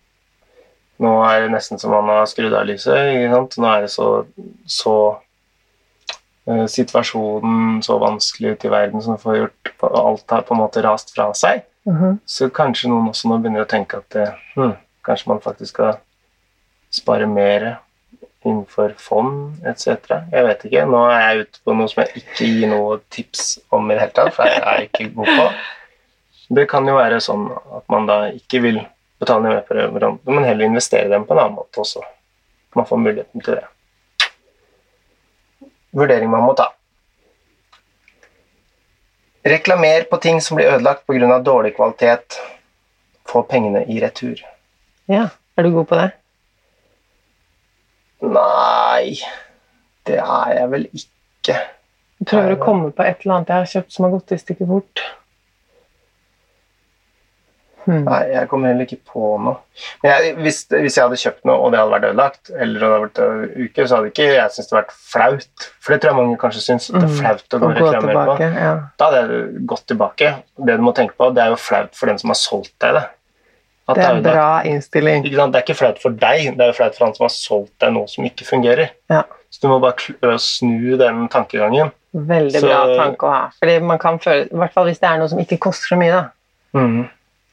nå 1.02 1.16
er 1.26 1.48
det 1.48 1.56
nesten 1.56 1.82
som 1.82 1.96
man 1.96 2.14
har 2.14 2.30
skrudd 2.30 2.54
av 2.54 2.68
lyset. 2.70 3.26
Nå 3.58 3.70
er 3.72 3.88
det 3.88 3.90
så, 3.90 4.10
så 4.70 4.96
uh, 6.46 6.68
situasjonen 6.70 7.82
så 7.82 7.98
vanskelig 8.02 8.54
ute 8.54 8.70
i 8.70 8.74
verden 8.76 9.02
som 9.02 9.18
får 9.18 9.40
gjort 9.40 9.74
Alt 9.82 10.30
har 10.30 10.46
på 10.46 10.54
en 10.54 10.62
måte 10.62 10.84
rast 10.86 11.10
fra 11.16 11.32
seg. 11.34 11.64
-hmm. 11.86 12.20
Så 12.26 12.50
kanskje 12.50 12.90
noen 12.90 13.10
også 13.10 13.30
nå 13.30 13.38
begynner 13.38 13.66
å 13.66 13.70
tenke 13.70 13.98
at 13.98 14.10
det, 14.10 14.28
hmm, 14.56 14.76
kanskje 15.06 15.30
man 15.30 15.42
faktisk 15.42 15.74
skal 15.74 15.98
spare 16.92 17.28
mer 17.28 17.80
innenfor 18.46 18.94
fond 18.98 19.66
etc. 19.66 19.88
Jeg 20.32 20.46
vet 20.48 20.66
ikke. 20.66 20.86
Nå 20.86 21.04
er 21.10 21.22
jeg 21.22 21.46
ute 21.46 21.62
på 21.64 21.76
noe 21.78 21.90
som 21.92 22.02
jeg 22.04 22.24
ikke 22.24 22.48
gir 22.48 22.72
noe 22.72 22.98
tips 23.14 23.60
om 23.70 23.92
i 23.92 23.94
det 23.94 24.02
hele 24.02 24.16
tatt, 24.18 24.34
for 24.34 24.50
jeg 24.50 24.64
er 24.66 24.88
ikke 24.88 25.12
god 25.16 25.30
på. 25.38 25.46
Det 26.52 26.66
kan 26.68 26.88
jo 26.88 26.98
være 26.98 27.22
sånn 27.24 27.46
at 27.78 27.86
man 27.94 28.10
da 28.10 28.18
ikke 28.34 28.60
vil 28.66 28.82
betale 29.22 29.46
ned 29.46 29.70
hverandre, 29.70 30.18
men 30.26 30.48
heller 30.48 30.66
investere 30.66 31.10
dem 31.12 31.28
på 31.28 31.36
en 31.36 31.44
annen 31.44 31.60
måte 31.60 31.84
også. 31.84 32.02
Man 32.76 32.88
får 32.90 32.98
muligheten 32.98 33.46
til 33.46 33.60
det. 33.60 33.68
Vurdering 35.96 36.32
man 36.32 36.48
må 36.48 36.56
ta. 36.58 36.72
Reklamer 39.44 40.04
på 40.10 40.18
ting 40.22 40.42
som 40.42 40.58
blir 40.58 40.70
ødelagt 40.70 41.06
pga. 41.08 41.40
dårlig 41.40 41.76
kvalitet. 41.76 42.40
Få 43.26 43.42
pengene 43.44 43.86
i 43.86 44.00
retur. 44.02 44.42
Ja, 45.10 45.30
er 45.58 45.64
du 45.64 45.72
god 45.72 45.86
på 45.88 45.96
det? 45.96 46.12
Nei, 48.22 49.18
det 50.06 50.20
er 50.22 50.54
jeg 50.60 50.72
vel 50.72 50.86
ikke. 50.94 51.58
Du 52.20 52.26
prøver 52.30 52.54
å 52.54 52.62
komme 52.62 52.92
på 52.94 53.04
et 53.04 53.24
eller 53.24 53.40
annet 53.40 53.50
jeg 53.50 53.58
har 53.64 53.72
kjøpt 53.72 53.96
som 53.96 54.06
har 54.06 54.14
gått 54.14 54.36
i 54.36 54.38
stykker 54.38 54.70
fort. 54.70 55.02
Hmm. 57.86 58.04
Nei, 58.06 58.20
jeg 58.30 58.50
kommer 58.52 58.70
heller 58.70 58.86
ikke 58.86 59.00
på 59.10 59.30
noe. 59.42 59.56
Men 60.04 60.12
jeg, 60.12 60.34
hvis, 60.44 60.60
hvis, 60.70 60.98
jeg 60.98 61.06
hadde 61.08 61.18
kjøpt 61.18 61.48
noe, 61.50 61.56
og 61.58 61.72
det 61.74 61.80
hadde 61.80 61.94
vært 61.96 62.08
ødelagt, 62.12 62.52
eller 62.54 62.76
det 62.76 62.90
hadde 62.90 63.00
vært 63.06 63.22
en 63.24 63.64
uke, 63.64 63.86
så 63.86 63.98
hadde 63.98 64.12
ikke 64.12 64.28
jeg 64.28 64.54
syntes 64.56 64.70
det 64.70 64.78
vært 64.78 64.92
flaut. 65.14 65.66
For 65.82 65.94
det 65.94 66.02
tror 66.02 66.12
jeg 66.12 66.20
mange 66.20 66.42
kanskje 66.44 66.62
syns. 66.66 66.92
Det 66.92 67.00
er 67.00 67.08
hmm. 67.08 67.16
flaut 67.18 67.58
å 67.58 67.62
gå 67.62 67.72
tilbake, 67.72 67.88
reklamere 67.88 68.28
på. 68.28 68.50
Ja. 68.62 68.74
Da 69.02 69.08
hadde 69.10 69.24
jeg 69.24 69.64
gått 69.72 69.88
tilbake. 69.90 70.34
Det 70.70 70.76
du 70.78 70.86
må 70.86 70.94
tenke 70.98 71.18
på, 71.18 71.32
det 71.34 71.44
er 71.46 71.56
jo 71.56 71.62
flaut 71.62 71.98
for 71.98 72.12
den 72.12 72.22
som 72.22 72.34
har 72.34 72.40
solgt 72.42 72.76
deg 72.84 73.00
det. 73.00 73.08
At 73.90 73.98
det 73.98 74.04
er 74.06 74.18
en 74.20 74.26
bra 74.26 74.50
innstilling. 74.70 75.26
Det 75.26 75.42
er 75.42 75.64
ikke 75.64 75.78
flaut 75.80 75.98
for 76.04 76.14
deg, 76.22 76.52
det 76.58 76.64
er 76.64 76.70
jo 76.70 76.76
flaut 76.78 76.98
for 76.98 77.08
han 77.08 77.16
som 77.18 77.26
har 77.26 77.34
solgt 77.34 77.74
deg 77.82 77.96
noe 77.96 78.12
som 78.12 78.28
ikke 78.28 78.46
fungerer. 78.48 78.94
Ja. 79.12 79.24
Så 79.52 79.66
du 79.66 79.72
må 79.72 79.80
bare 79.84 80.38
snu 80.40 80.94
den 81.02 81.26
tankegangen. 81.34 81.90
Veldig 82.12 82.62
så, 82.62 82.68
bra 82.70 82.84
tanke 83.00 83.26
å 83.26 83.34
ha. 83.34 83.42
Fordi 83.58 83.80
man 83.90 84.00
kan 84.00 84.20
føle, 84.22 84.46
I 84.52 84.62
hvert 84.62 84.76
fall 84.76 84.88
hvis 84.88 85.02
det 85.02 85.10
er 85.10 85.20
noe 85.20 85.32
som 85.32 85.42
ikke 85.42 85.58
koster 85.66 85.96
så 85.96 86.00
mye. 86.00 86.14
da. 86.14 86.78
Mm 86.78 87.10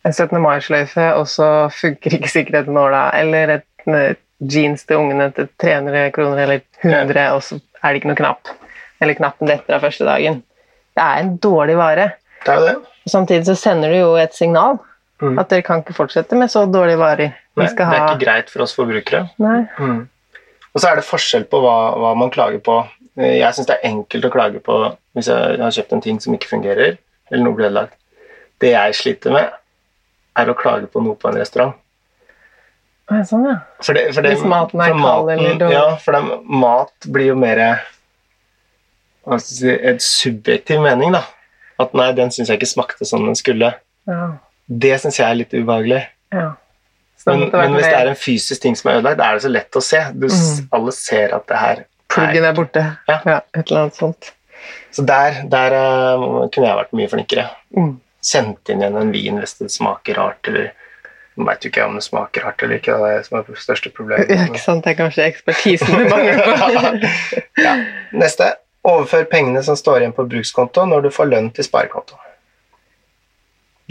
en 0.06 0.14
17. 0.14 0.38
mai-sløyfe, 0.42 1.06
og 1.18 1.26
så 1.30 1.48
funker 1.74 2.18
ikke 2.18 2.30
sikkerhetsnåla, 2.32 3.08
eller 3.18 3.58
et, 3.58 3.66
et 3.88 4.20
jeans 4.38 4.84
til 4.87 5.00
ungene 5.02 5.30
til 5.34 5.48
300 5.61 6.12
kroner 6.14 6.44
eller 6.44 6.62
100, 6.82 7.18
ja. 7.18 7.32
og 7.34 7.42
så 7.42 7.58
er 7.82 7.90
det 7.90 8.02
ikke 8.02 8.12
noe 8.12 8.20
knapp. 8.20 8.52
Eller 9.02 9.18
knappen 9.18 9.50
detter 9.50 9.76
av 9.76 9.84
første 9.87 10.06
dagen. 10.06 10.42
Det 10.98 11.04
er 11.04 11.22
en 11.22 11.34
dårlig 11.42 11.76
vare. 11.78 12.12
Det 12.44 12.54
er 12.54 12.64
det. 12.66 12.76
Samtidig 13.08 13.46
så 13.46 13.56
sender 13.58 13.94
du 13.94 13.98
jo 14.00 14.12
et 14.20 14.34
signal. 14.34 14.78
Mm. 15.22 15.38
At 15.40 15.50
dere 15.50 15.64
kan 15.66 15.82
ikke 15.82 15.96
fortsette 15.96 16.38
med 16.38 16.50
så 16.50 16.64
dårlige 16.70 16.98
varer. 17.00 17.34
Nei, 17.58 17.66
det 17.66 17.87
er 17.87 18.04
ikke 18.04 18.22
greit 18.22 18.50
for 18.52 18.62
oss 18.62 18.74
forbrukere. 18.76 19.24
Mm. 19.38 20.04
Og 20.70 20.82
så 20.82 20.90
er 20.90 21.00
det 21.00 21.06
forskjell 21.08 21.48
på 21.50 21.58
hva, 21.62 21.76
hva 21.98 22.12
man 22.18 22.30
klager 22.34 22.62
på. 22.62 22.80
Jeg 23.18 23.50
syns 23.54 23.66
det 23.66 23.78
er 23.78 23.88
enkelt 23.90 24.28
å 24.28 24.30
klage 24.30 24.61
på 24.62 24.76
hvis 25.18 25.30
jeg 25.30 25.58
har 25.58 25.74
kjøpt 25.74 25.96
en 25.96 26.04
ting 26.04 26.20
som 26.22 26.37
ikke 26.37 26.52
fungerer, 26.52 26.98
eller 27.32 27.42
noe 27.42 27.56
blir 27.58 27.66
ødelagt. 27.66 27.96
Det 28.62 28.70
jeg 28.70 28.94
sliter 28.94 29.34
med, 29.34 29.56
er 30.38 30.51
å 30.51 30.57
klage 30.59 30.88
på 30.92 31.03
noe 31.05 31.18
på 31.18 31.31
en 31.31 31.38
restaurant. 31.40 31.77
Sånn, 33.09 33.46
ja. 33.48 33.55
For 33.81 33.96
det, 33.96 34.11
for 34.12 34.24
det, 34.24 34.35
Hvis 34.37 34.44
maten 34.44 34.83
er 34.85 34.92
kald 34.92 35.31
eller 35.33 35.57
dårlig? 35.57 35.77
Ja, 35.79 35.87
for 36.03 36.16
det, 36.16 36.38
mat 36.44 37.09
blir 37.09 37.31
jo 37.31 37.37
mer 37.40 37.62
si, 39.40 39.70
et 39.72 40.05
subjektiv 40.05 40.83
mening, 40.85 41.16
da. 41.16 41.24
At 41.81 41.94
nei, 41.96 42.11
den 42.18 42.33
syns 42.35 42.51
jeg 42.51 42.61
ikke 42.61 42.68
smakte 42.68 43.09
som 43.09 43.24
den 43.24 43.38
skulle. 43.38 43.72
Ja. 44.09 44.24
Det 44.68 44.96
syns 45.01 45.20
jeg 45.20 45.24
er 45.24 45.38
litt 45.40 45.55
ubehagelig. 45.57 46.03
Ja. 46.35 46.51
Men, 47.27 47.46
men, 47.51 47.74
hvis 47.74 47.88
det 47.88 47.96
er 47.96 48.11
en 48.12 48.18
fysisk 48.18 48.62
ting 48.62 48.77
som 48.79 48.90
er 48.90 49.01
ødelagt, 49.01 49.22
er 49.24 49.38
det 49.38 49.44
så 49.46 49.53
lett 49.53 49.79
å 49.79 49.83
se. 49.85 50.03
Du, 50.12 50.29
mm. 50.29 50.68
Alle 50.77 50.94
ser 50.96 51.33
at 51.37 51.48
det 51.48 51.62
her 51.62 51.87
Pluggen 52.09 52.44
er 52.48 52.55
borte. 52.57 52.83
Ja. 53.09 53.16
ja. 53.29 53.38
Et 53.53 53.64
eller 53.66 53.87
annet 53.87 53.96
sånt. 53.98 54.31
Så 54.96 55.05
der, 55.09 55.42
der 55.53 55.74
uh, 55.77 56.44
kunne 56.53 56.68
jeg 56.68 56.79
vært 56.79 56.94
mye 56.96 57.11
flinkere. 57.12 57.48
Mm 57.77 57.96
sendt 58.24 58.68
inn 58.68 58.83
igjen 58.83 58.98
en 58.98 59.14
vin 59.14 59.40
hvis 59.40 59.59
det 59.61 59.70
smaker 59.74 60.20
rart, 60.20 60.50
eller 60.50 60.74
Nå 61.38 61.44
veit 61.46 61.62
jo 61.62 61.68
ikke 61.70 61.85
om 61.87 61.94
det 61.94 62.02
smaker 62.02 62.42
rart 62.42 62.62
eller 62.66 62.81
ikke, 62.81 62.96
det 62.98 63.09
er 63.09 63.20
det 63.20 63.26
som 63.28 63.37
er 63.38 63.44
det 63.46 63.61
største 63.62 63.92
problemet. 63.94 64.31
Ja, 64.35 64.46
ikke 64.48 64.59
sant, 64.59 64.83
Det 64.83 64.90
er 64.90 64.96
kanskje 64.98 65.26
ekspertisen 65.28 65.92
du 65.94 66.09
mangler 66.11 66.40
på. 66.42 67.11
ja. 67.66 67.74
Neste. 68.11 68.48
Overfør 68.83 69.28
pengene 69.31 69.62
som 69.62 69.78
står 69.78 70.02
igjen 70.02 70.16
på 70.16 70.24
brukskonto 70.26 70.83
når 70.90 71.07
du 71.07 71.11
får 71.14 71.31
lønn 71.31 71.52
til 71.54 71.66
sparekonto. 71.66 72.18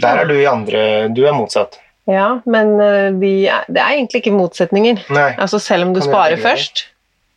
Der 0.04 0.20
er 0.20 0.28
du 0.28 0.34
i 0.36 0.44
andre 0.48 0.82
Du 1.08 1.22
er 1.24 1.32
motsatt. 1.36 1.80
Ja, 2.08 2.38
men 2.48 2.76
eh, 2.80 3.08
er, 3.48 3.64
det 3.68 3.80
er 3.80 3.96
egentlig 3.96 4.22
ikke 4.22 4.36
motsetninger. 4.36 5.02
Nei. 5.12 5.30
Altså 5.36 5.60
Selv 5.60 5.88
om 5.88 5.96
du 5.96 6.00
sparer 6.04 6.40
først, 6.40 6.86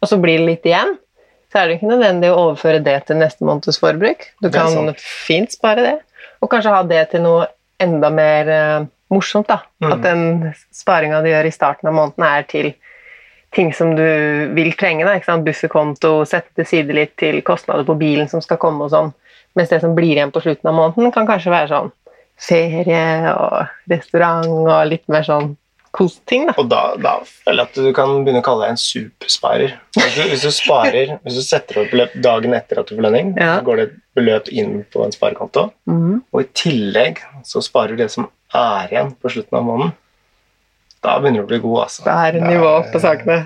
og 0.04 0.12
så 0.12 0.20
blir 0.20 0.40
det 0.40 0.48
litt 0.48 0.68
igjen, 0.68 0.96
så 1.52 1.60
er 1.60 1.68
det 1.68 1.80
ikke 1.80 1.92
nødvendig 1.92 2.30
å 2.32 2.38
overføre 2.46 2.80
det 2.84 2.96
til 3.08 3.20
neste 3.20 3.48
måneds 3.48 3.80
forbruk. 3.82 4.30
Du 4.44 4.48
kan 4.54 4.94
fint 5.00 5.52
spare 5.52 5.84
det. 5.84 5.98
Og 6.42 6.50
kanskje 6.50 6.74
ha 6.74 6.82
det 6.88 7.04
til 7.12 7.24
noe 7.26 7.46
enda 7.82 8.10
mer 8.14 8.50
uh, 8.50 8.88
morsomt. 9.14 9.50
da. 9.50 9.62
Mm. 9.84 9.92
At 9.94 10.06
den 10.06 10.24
sparinga 10.74 11.22
du 11.22 11.30
gjør 11.32 11.50
i 11.50 11.54
starten 11.54 11.92
av 11.92 11.98
måneden, 11.98 12.26
er 12.26 12.48
til 12.50 12.74
ting 13.56 13.74
som 13.76 13.96
du 13.98 14.06
vil 14.56 14.74
trenge. 14.80 15.06
da, 15.06 15.16
ikke 15.18 15.32
sant? 15.32 15.46
Bufferkonto, 15.48 16.14
sette 16.30 16.54
til 16.58 16.70
side 16.70 16.98
litt 16.98 17.18
til 17.20 17.42
kostnader 17.46 17.88
på 17.88 17.98
bilen 18.00 18.30
som 18.32 18.44
skal 18.44 18.60
komme 18.62 18.88
og 18.88 18.94
sånn. 18.94 19.12
Mens 19.60 19.72
det 19.74 19.82
som 19.84 19.96
blir 19.98 20.16
igjen 20.16 20.32
på 20.32 20.44
slutten 20.44 20.70
av 20.72 20.78
måneden, 20.78 21.12
kan 21.12 21.28
kanskje 21.28 21.52
være 21.52 21.72
sånn 21.74 21.92
ferie 22.42 23.34
og 23.36 23.92
restaurant 23.92 24.48
og 24.50 24.88
litt 24.90 25.04
mer 25.12 25.26
sånn 25.28 25.52
kostting, 25.92 26.46
da. 26.48 26.54
Og 26.62 26.70
da, 26.72 26.82
da 27.02 27.14
føler 27.28 27.64
jeg 27.64 27.70
at 27.70 27.80
du 27.84 27.94
kan 27.98 28.12
begynne 28.24 28.40
å 28.42 28.46
kalle 28.46 28.66
deg 28.68 28.74
en 28.76 28.80
supersparer. 28.82 29.74
Hvis 29.98 30.16
du, 30.16 30.22
hvis 30.32 30.46
du 30.48 30.52
sparer, 30.56 31.16
hvis 31.26 31.40
du 31.40 31.44
setter 31.44 31.82
opp 31.84 31.92
beløp 31.92 32.14
dagen 32.24 32.54
etter 32.58 32.80
at 32.82 32.88
du 32.92 32.96
får 32.96 33.06
lønning, 33.08 33.34
Ja. 33.40 33.58
så 33.60 33.66
går 33.68 33.82
det 33.82 33.88
et 33.90 33.98
beløp 34.16 34.48
inn 34.52 34.78
på 34.94 35.04
en 35.06 35.12
sparekonto, 35.16 35.68
Mhm. 35.88 36.22
og 36.34 36.42
i 36.42 36.48
tillegg 36.64 37.20
så 37.48 37.62
sparer 37.64 37.96
du 37.98 38.04
det 38.04 38.12
som 38.12 38.30
er 38.54 38.88
igjen 38.92 39.14
på 39.20 39.32
slutten 39.32 39.58
av 39.60 39.64
måneden. 39.68 39.94
Da 41.02 41.16
begynner 41.20 41.42
du 41.42 41.48
å 41.48 41.52
bli 41.52 41.60
god, 41.64 41.80
altså. 41.88 42.04
Det 42.06 42.14
er 42.14 42.40
nivå 42.46 42.74
på 42.94 43.00
sakene. 43.02 43.38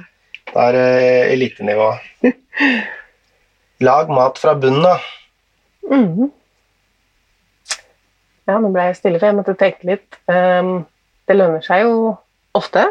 Det 0.45 0.63
er 0.69 1.31
elitenivå. 1.33 1.91
Lag 3.85 4.09
mat 4.09 4.37
fra 4.39 4.53
bunnen, 4.55 4.83
da. 4.83 4.97
Mhm. 5.91 6.31
Ja, 8.47 8.59
nå 8.61 8.69
ble 8.73 8.83
jeg 8.91 8.97
stille, 8.99 9.17
for 9.19 9.25
jeg 9.31 9.37
måtte 9.39 9.55
tenke 9.57 9.87
litt. 9.89 10.19
Um, 10.29 10.85
det 11.25 11.37
lønner 11.39 11.63
seg 11.65 11.81
jo 11.81 11.95
ofte. 12.57 12.85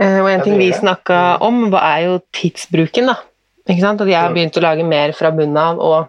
Eh, 0.00 0.18
og 0.20 0.28
en 0.30 0.42
ting 0.42 0.56
vi 0.58 0.72
snakka 0.74 1.38
om, 1.44 1.68
er 1.78 2.00
jo 2.08 2.18
tidsbruken. 2.34 3.06
da. 3.12 3.16
Ikke 3.68 3.80
sant? 3.80 4.00
At 4.00 4.08
jeg 4.08 4.18
har 4.20 4.30
Mm. 4.30 4.34
begynt 4.34 4.58
å 4.58 4.62
lage 4.62 4.84
mer 4.84 5.12
fra 5.12 5.30
bunnen 5.30 5.56
av, 5.56 5.78
og 5.78 6.08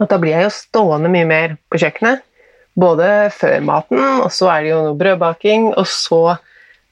at 0.00 0.08
da 0.08 0.18
blir 0.18 0.30
jeg 0.36 0.44
jo 0.44 0.50
stående 0.50 1.10
mye 1.10 1.26
mer 1.26 1.56
på 1.70 1.78
kjøkkenet. 1.78 2.22
Både 2.78 3.32
før 3.34 3.60
maten, 3.60 3.98
og 4.22 4.30
så 4.30 4.46
er 4.52 4.62
det 4.62 4.70
jo 4.70 4.82
noe 4.84 4.98
brødbaking, 4.98 5.74
og 5.76 5.86
så 5.86 6.38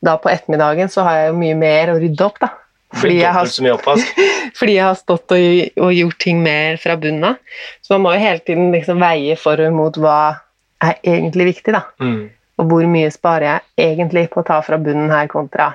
da 0.02 0.16
på 0.16 0.28
ettermiddagen 0.30 0.88
så 0.90 1.04
har 1.04 1.16
jeg 1.16 1.28
jo 1.30 1.38
mye 1.38 1.54
mer 1.56 1.92
å 1.92 2.00
rydde 2.00 2.24
opp, 2.26 2.40
da. 2.40 2.48
Fordi 2.94 3.20
jeg 3.20 3.32
har 3.32 3.46
fordi 4.58 4.74
jeg 4.74 4.84
har 4.84 4.94
stått 4.94 5.30
og, 5.30 5.70
og 5.84 5.92
gjort 5.92 6.18
ting 6.18 6.42
mer 6.42 6.76
fra 6.78 6.96
bunnen 6.96 7.24
av. 7.24 7.36
Så 7.82 7.90
man 7.94 8.02
må 8.02 8.12
jo 8.14 8.20
hele 8.24 8.38
tiden 8.40 8.72
liksom 8.72 8.98
veie 8.98 9.36
for 9.36 9.60
og 9.60 9.72
mot 9.72 9.94
hva 10.00 10.40
er 10.82 10.98
egentlig 11.04 11.54
viktig, 11.54 11.72
da. 11.72 11.82
Mm. 12.00 12.30
Og 12.56 12.70
hvor 12.70 12.86
mye 12.88 13.10
sparer 13.12 13.46
jeg 13.48 13.90
egentlig 13.90 14.28
på 14.32 14.40
å 14.40 14.46
ta 14.46 14.60
fra 14.64 14.78
bunnen 14.80 15.12
her 15.12 15.28
kontra 15.32 15.74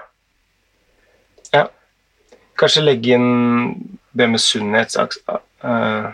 Ja. 1.53 1.67
Kanskje 2.57 2.85
legge 2.85 3.15
inn 3.17 3.29
det 4.17 4.27
med 4.27 4.41
sunnhetsaks... 4.41 5.21
uh, 5.63 6.11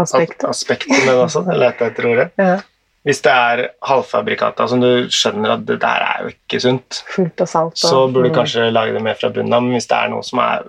aspektet. 0.00 0.44
aspektet 0.48 0.92
med 0.92 1.08
det 1.08 1.16
også. 1.22 1.44
Jeg 1.48 1.60
leter 1.62 1.90
etter 1.90 2.08
ordet. 2.10 2.26
Ja, 2.40 2.56
Hvis 3.04 3.20
det 3.24 3.32
er 3.32 3.62
halvfabrikata 3.84 4.66
som 4.70 4.82
du 4.82 5.06
skjønner 5.12 5.56
at 5.56 5.64
det 5.68 5.78
der 5.82 6.06
er 6.08 6.24
jo 6.24 6.34
ikke 6.34 6.60
sunt, 6.64 7.00
fullt 7.14 7.44
av 7.44 7.50
salt. 7.50 7.78
Og, 7.78 7.84
så 7.84 8.04
burde 8.08 8.30
du 8.30 8.36
kanskje 8.38 8.70
lage 8.72 8.96
det 8.96 9.02
mer 9.04 9.18
fra 9.20 9.30
bunnen 9.34 9.54
av. 9.54 9.64
Men 9.64 9.76
hvis 9.76 9.88
det 9.90 9.98
er 9.98 10.12
noe 10.12 10.26
som 10.26 10.42
er 10.44 10.68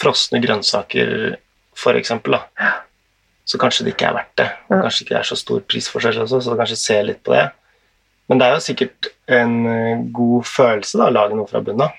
frosne 0.00 0.40
grønnsaker, 0.42 1.36
for 1.78 1.98
eksempel, 1.98 2.36
da, 2.36 2.72
så 3.44 3.58
kanskje 3.58 3.84
det 3.86 3.94
ikke 3.96 4.06
er 4.10 4.14
verdt 4.20 4.36
det. 4.38 4.46
Og 4.70 4.76
Ja. 4.76 4.82
kanskje 4.84 5.02
ikke 5.04 5.14
det 5.16 5.20
er 5.20 5.28
så 5.30 5.36
stor 5.40 5.60
prisforskjell 5.60 6.20
også, 6.22 6.40
så 6.44 6.56
kanskje 6.58 6.76
se 6.78 7.00
litt 7.02 7.22
på 7.24 7.34
det. 7.34 7.48
Men 8.28 8.38
det 8.38 8.46
er 8.46 8.52
jo 8.54 8.60
sikkert 8.64 9.08
en 9.28 9.54
eh, 9.66 10.04
god 10.14 10.44
følelse 10.46 10.98
da, 10.98 11.08
å 11.10 11.14
lage 11.16 11.34
noe 11.36 11.46
fra 11.50 11.60
bunnen 11.60 11.88
av 11.88 11.98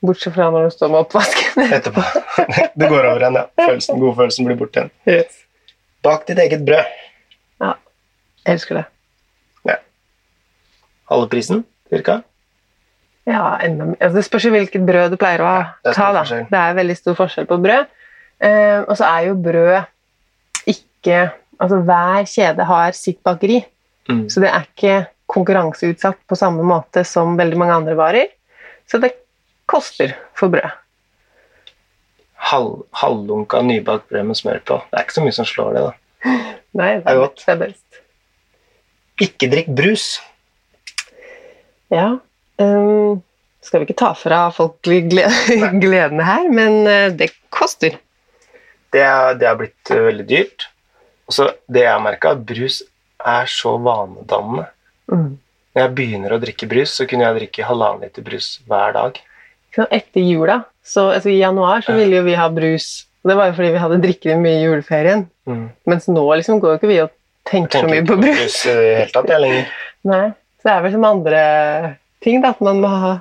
Bortsett 0.00 0.32
fra 0.32 0.46
når 0.48 0.64
du 0.64 0.70
står 0.72 0.88
med 0.88 1.00
oppvasken. 1.02 1.62
etterpå. 1.76 2.00
det 2.80 2.86
går 2.88 3.04
over 3.04 3.20
igjen, 3.20 3.34
ja. 3.36 3.42
Følelsen, 3.60 3.98
godfølelsen 4.00 4.46
blir 4.48 4.56
borte 4.56 4.80
igjen. 4.80 4.90
yes. 5.06 5.42
Bak 6.02 6.24
ditt 6.30 6.38
eget 6.40 6.62
brød. 6.64 6.88
Ja. 7.60 7.74
Jeg 8.46 8.54
elsker 8.54 8.78
det. 8.80 8.86
Halve 11.10 11.26
prisen, 11.28 11.64
cirka. 11.90 12.20
Ja, 13.26 13.58
enda 13.66 13.84
mer. 13.88 13.96
Altså, 14.00 14.16
det 14.20 14.24
spørs 14.28 14.44
jo 14.46 14.52
hvilket 14.54 14.84
brød 14.86 15.10
du 15.10 15.16
pleier 15.18 15.42
å 15.42 15.48
ha. 15.48 15.62
det 15.82 15.90
er 15.90 15.96
stor 15.96 16.04
ta, 16.04 16.12
da. 16.14 16.20
forskjell. 16.22 16.44
Det 16.52 16.60
er 16.60 16.76
veldig 16.78 16.96
stor 16.98 17.16
forskjell 17.18 17.48
på 17.50 17.58
brød. 17.64 17.88
Eh, 18.46 18.78
og 18.86 18.92
så 18.98 19.08
er 19.10 19.24
jo 19.26 19.34
brød 19.42 19.72
ikke 21.00 21.28
Altså 21.60 21.76
hver 21.84 22.24
kjede 22.24 22.64
har 22.64 22.94
sitt 22.96 23.18
bakeri. 23.20 23.58
Mm. 24.08 24.22
Så 24.32 24.40
det 24.40 24.48
er 24.48 24.62
ikke 24.64 24.94
konkurranseutsatt 25.28 26.16
på 26.24 26.38
samme 26.38 26.64
måte 26.64 27.02
som 27.04 27.34
veldig 27.36 27.58
mange 27.60 27.74
andre 27.82 27.96
varer. 27.98 28.30
Så 28.88 28.96
det 29.02 29.10
koster 29.68 30.14
for 30.32 30.48
brød. 30.48 30.72
Halv, 32.48 32.86
halvlunka 32.96 33.60
nybakt 33.60 34.08
brød 34.08 34.30
med 34.30 34.40
smør 34.40 34.64
på. 34.64 34.80
Det 34.88 34.96
er 34.96 35.04
ikke 35.04 35.18
så 35.18 35.26
mye 35.26 35.36
som 35.36 35.50
slår 35.50 35.76
det, 35.76 35.84
da. 35.84 35.92
Nei, 36.80 36.90
det 36.96 37.04
er 37.04 37.12
er, 37.12 37.20
godt. 37.26 37.44
det 37.44 37.52
er 37.52 37.60
best. 37.66 38.00
Ikke 39.28 39.52
drikk 39.52 39.68
brus. 39.76 40.06
Ja. 41.92 42.14
Um 42.56 43.20
skal 43.64 43.82
vi 43.82 43.90
ikke 43.90 44.00
ta 44.00 44.14
fra 44.16 44.46
folk 44.54 44.80
glede, 44.82 45.30
gledene 45.84 46.24
her, 46.24 46.48
men 46.52 46.86
eh, 46.88 47.08
det 47.12 47.30
koster. 47.52 47.98
Det, 48.90 49.02
er, 49.04 49.36
det 49.38 49.48
har 49.48 49.58
blitt 49.60 49.92
eh, 49.92 50.04
veldig 50.06 50.26
dyrt. 50.30 50.70
Og 51.30 51.34
så 51.36 51.44
det 51.70 51.84
jeg 51.84 51.94
har 51.94 52.02
merka, 52.02 52.34
brus 52.34 52.80
er 53.22 53.46
så 53.46 53.76
vanedannende. 53.78 54.64
Mm. 55.12 55.36
Når 55.70 55.84
jeg 55.84 55.92
begynner 55.94 56.32
å 56.34 56.38
drikke 56.42 56.66
brus, 56.66 56.96
så 56.98 57.04
kunne 57.06 57.28
jeg 57.28 57.36
drikke 57.36 57.66
halvannen 57.68 58.02
liter 58.02 58.24
brus 58.26 58.48
hver 58.66 58.96
dag. 58.96 59.20
Så 59.76 59.86
etter 59.94 60.24
jula, 60.26 60.56
så, 60.82 61.12
altså 61.14 61.30
i 61.30 61.36
januar, 61.38 61.84
så 61.86 61.94
ville 61.94 62.18
jo 62.18 62.24
vi 62.26 62.34
ha 62.34 62.48
brus. 62.50 62.88
Det 63.22 63.36
var 63.38 63.52
jo 63.52 63.54
fordi 63.60 63.68
vi 63.76 63.82
hadde 63.84 63.98
drikket 64.02 64.40
mye 64.42 64.58
i 64.58 64.64
juleferien. 64.64 65.22
Mm. 65.46 65.68
Mens 65.86 66.08
nå 66.10 66.24
liksom 66.40 66.58
går 66.58 66.74
jo 66.74 66.80
ikke 66.80 66.90
vi 66.90 66.96
og 67.04 67.12
tenker, 67.46 67.76
tenker 67.76 67.86
så 67.86 67.92
mye 67.92 68.02
på 68.08 68.16
på 68.16 68.24
brus. 68.24 68.40
brus 68.40 68.56
i 68.64 68.74
det 68.74 68.88
hele 68.88 69.14
tatt, 69.14 69.30
jeg 69.30 69.44
lenger. 69.44 69.76
Nei. 70.10 70.24
Så 70.58 70.66
det 70.66 70.72
er 70.72 70.82
vel 70.84 70.94
som 70.96 71.06
andre 71.08 71.42
ting, 72.26 72.40
da, 72.42 72.50
at 72.56 72.64
man 72.66 72.82
må 72.82 72.90
ha, 72.90 73.12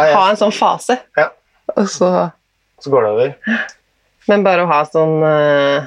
Nei, 0.00 0.08
ha 0.10 0.24
en 0.32 0.40
sånn 0.42 0.56
fase. 0.56 0.98
Ja. 1.14 1.28
Og 1.76 1.86
så, 1.92 2.10
så 2.82 2.90
går 2.90 3.06
det 3.06 3.12
over. 3.14 3.62
men 4.32 4.42
bare 4.44 4.66
å 4.66 4.72
ha 4.72 4.82
sånn 4.90 5.22
eh, 5.24 5.86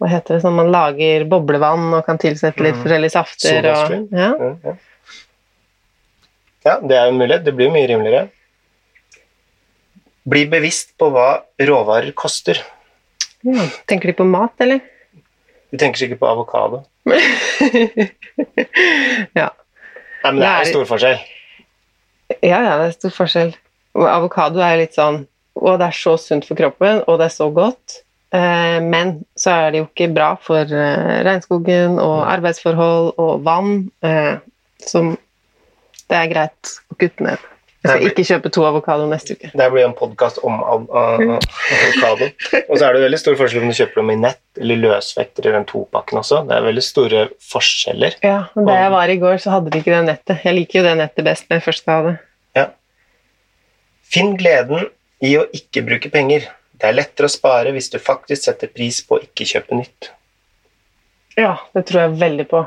Hva 0.00 0.08
heter 0.12 0.34
det? 0.36 0.42
Sånn 0.44 0.56
man 0.58 0.68
lager 0.72 1.24
boblevann 1.30 1.94
og 1.96 2.04
kan 2.06 2.18
tilsette 2.20 2.60
litt 2.60 2.74
Mhm. 2.76 2.82
forskjellige 2.84 3.10
safter. 3.14 3.58
Og, 3.72 4.08
ja. 4.12 4.30
Ja, 4.38 4.50
ja. 4.64 4.74
ja, 6.66 6.74
det 6.80 6.96
er 6.98 7.06
jo 7.06 7.12
en 7.14 7.18
mulighet. 7.20 7.44
Det 7.44 7.54
blir 7.56 7.70
mye 7.72 7.86
rimeligere. 7.88 8.28
Bli 10.26 10.44
bevisst 10.50 10.96
på 10.98 11.08
hva 11.14 11.42
råvarer 11.62 12.12
koster. 12.12 12.58
Ja. 13.46 13.68
Tenker 13.86 14.10
de 14.10 14.12
på 14.18 14.24
mat, 14.26 14.52
eller? 14.60 14.80
De 15.70 15.78
tenker 15.78 15.98
sikkert 16.02 16.18
på 16.20 16.26
avokado. 16.28 16.84
ja. 19.36 19.50
Nei, 20.24 20.32
men 20.32 20.40
det 20.40 20.48
er- 20.50 20.64
jo 20.64 20.72
stor 20.72 20.84
forskjell. 20.96 21.18
Ja, 22.42 22.58
ja, 22.62 22.76
det 22.80 22.86
er 22.88 22.92
stor 22.98 23.10
forskjell. 23.14 23.54
Avokado 23.96 24.60
er 24.60 24.76
litt 24.82 24.94
sånn 24.94 25.26
Å, 25.56 25.78
det 25.80 25.86
er 25.86 25.94
så 25.96 26.18
sunt 26.20 26.44
for 26.44 26.54
kroppen, 26.54 26.98
og 27.08 27.16
det 27.18 27.30
er 27.30 27.32
så 27.32 27.46
godt. 27.50 28.02
Eh, 28.34 28.78
men 28.82 29.24
så 29.38 29.52
er 29.54 29.70
det 29.70 29.78
jo 29.82 29.86
ikke 29.90 30.08
bra 30.14 30.32
for 30.42 30.66
eh, 30.66 31.22
regnskogen 31.26 31.98
og 32.02 32.24
arbeidsforhold 32.26 33.12
og 33.22 33.44
vann, 33.46 33.90
eh, 34.02 34.38
som 34.82 35.12
det 36.08 36.16
er 36.18 36.32
greit 36.32 36.72
å 36.92 36.96
kutte 36.98 37.22
ned. 37.26 37.38
Jeg 37.86 37.92
skal 38.00 38.08
ikke 38.10 38.24
kjøpe 38.26 38.50
to 38.50 38.64
avokado 38.66 39.04
neste 39.06 39.36
uke. 39.36 39.52
Det 39.54 39.66
blir 39.70 39.84
en 39.86 39.92
podkast 39.94 40.40
om 40.42 40.56
av- 40.58 40.88
av- 40.90 41.20
av 41.22 41.44
avokado. 41.76 42.26
Og 42.68 42.74
så 42.80 42.88
er 42.88 42.96
det 42.96 43.02
veldig 43.04 43.18
stor 43.22 43.36
forskjell 43.38 43.62
om 43.62 43.70
du 43.70 43.76
kjøper 43.78 44.00
dem 44.00 44.10
i 44.10 44.16
nett 44.24 44.40
eller 44.58 44.80
løsvekter 44.82 45.46
i 45.46 45.52
den 45.54 45.64
topakken 45.70 46.18
også. 46.18 46.40
Det 46.48 46.56
er 46.56 46.66
veldig 46.66 46.82
store 46.82 47.22
forskjeller. 47.46 48.16
Ja, 48.26 48.40
og 48.56 48.66
der 48.66 48.80
jeg 48.82 48.90
var 48.96 49.08
i 49.14 49.18
går, 49.22 49.38
så 49.38 49.54
hadde 49.54 49.70
de 49.70 49.78
ikke 49.84 49.94
det 49.94 50.02
nettet. 50.08 50.42
Jeg 50.42 50.54
liker 50.58 50.80
jo 50.80 50.84
det 50.88 50.96
nettet 50.98 51.24
best 51.30 51.46
når 51.46 51.60
jeg 51.60 51.66
først 51.68 51.84
skal 51.84 51.94
ha 52.02 52.10
det. 52.10 52.16
Finn 54.06 54.36
gleden 54.38 54.86
i 55.26 55.32
å 55.38 55.46
ikke 55.56 55.82
bruke 55.86 56.10
penger. 56.14 56.44
Det 56.76 56.88
er 56.90 56.96
lettere 56.98 57.28
å 57.28 57.32
spare 57.32 57.72
hvis 57.72 57.88
du 57.92 57.98
faktisk 58.02 58.46
setter 58.48 58.68
pris 58.72 58.98
på 59.06 59.16
å 59.16 59.22
ikke 59.24 59.46
kjøpe 59.48 59.78
nytt. 59.78 60.10
Ja, 61.36 61.54
det 61.76 61.86
tror 61.88 62.02
jeg 62.06 62.18
veldig 62.20 62.46
på. 62.50 62.62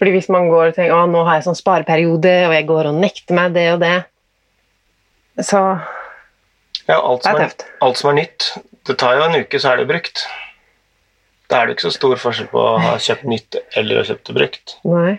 Fordi 0.00 0.14
hvis 0.16 0.28
man 0.32 0.48
går 0.50 0.70
og 0.70 0.76
tenker 0.76 0.96
å, 0.96 1.04
nå 1.08 1.22
har 1.28 1.38
jeg 1.38 1.46
sånn 1.46 1.58
spareperiode, 1.58 2.32
og 2.48 2.54
jeg 2.56 2.66
går 2.68 2.88
og 2.90 2.96
nekter 3.00 3.36
meg 3.38 3.52
det 3.56 3.66
og 3.74 3.82
det, 3.84 3.94
så 5.44 5.60
Ja, 6.88 6.98
alt 6.98 7.22
det 7.22 7.28
som 7.28 7.36
er 7.36 7.42
er, 7.44 7.48
tøft. 7.52 7.66
alt 7.86 8.00
som 8.00 8.10
er 8.10 8.16
nytt. 8.18 8.48
Det 8.88 8.96
tar 8.98 9.14
jo 9.20 9.26
en 9.28 9.36
uke, 9.44 9.60
så 9.62 9.72
er 9.72 9.82
det 9.82 9.88
brukt. 9.92 10.24
Da 11.52 11.60
er 11.62 11.68
det 11.68 11.76
ikke 11.76 11.86
så 11.90 11.94
stor 11.94 12.16
forskjell 12.18 12.48
på 12.50 12.58
å 12.58 12.78
ha 12.82 12.94
kjøpt 13.00 13.28
nytt 13.28 13.58
eller 13.78 14.00
å 14.00 14.06
kjøpt 14.08 14.30
det 14.30 14.36
brukt. 14.40 14.74
Nei. 14.88 15.12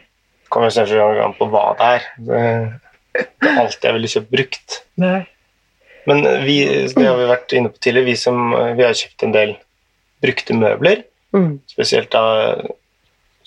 Det 0.43 0.51
kommer 0.53 0.73
selvfølgelig 0.73 1.23
an 1.23 1.35
på 1.37 1.47
hva 1.53 1.63
det 1.79 1.91
er. 1.95 2.09
Det 2.17 2.41
det 3.13 3.45
er 3.45 3.59
alt 3.61 3.83
jeg 3.85 3.93
ville 3.93 4.09
kjøpt 4.09 4.31
brukt. 4.33 4.75
Nei. 4.97 5.19
Men 6.09 6.23
vi, 6.43 6.57
det 6.91 7.05
har 7.07 7.17
vi 7.19 7.29
vært 7.29 7.55
inne 7.55 7.71
på 7.71 7.79
tidligere, 7.79 8.09
vi, 8.11 8.15
som, 8.19 8.39
vi 8.75 8.83
har 8.83 8.97
kjøpt 8.97 9.25
en 9.27 9.35
del 9.35 9.53
brukte 10.23 10.55
møbler. 10.57 11.03
Mm. 11.35 11.57
Spesielt 11.71 12.15
av 12.17 12.65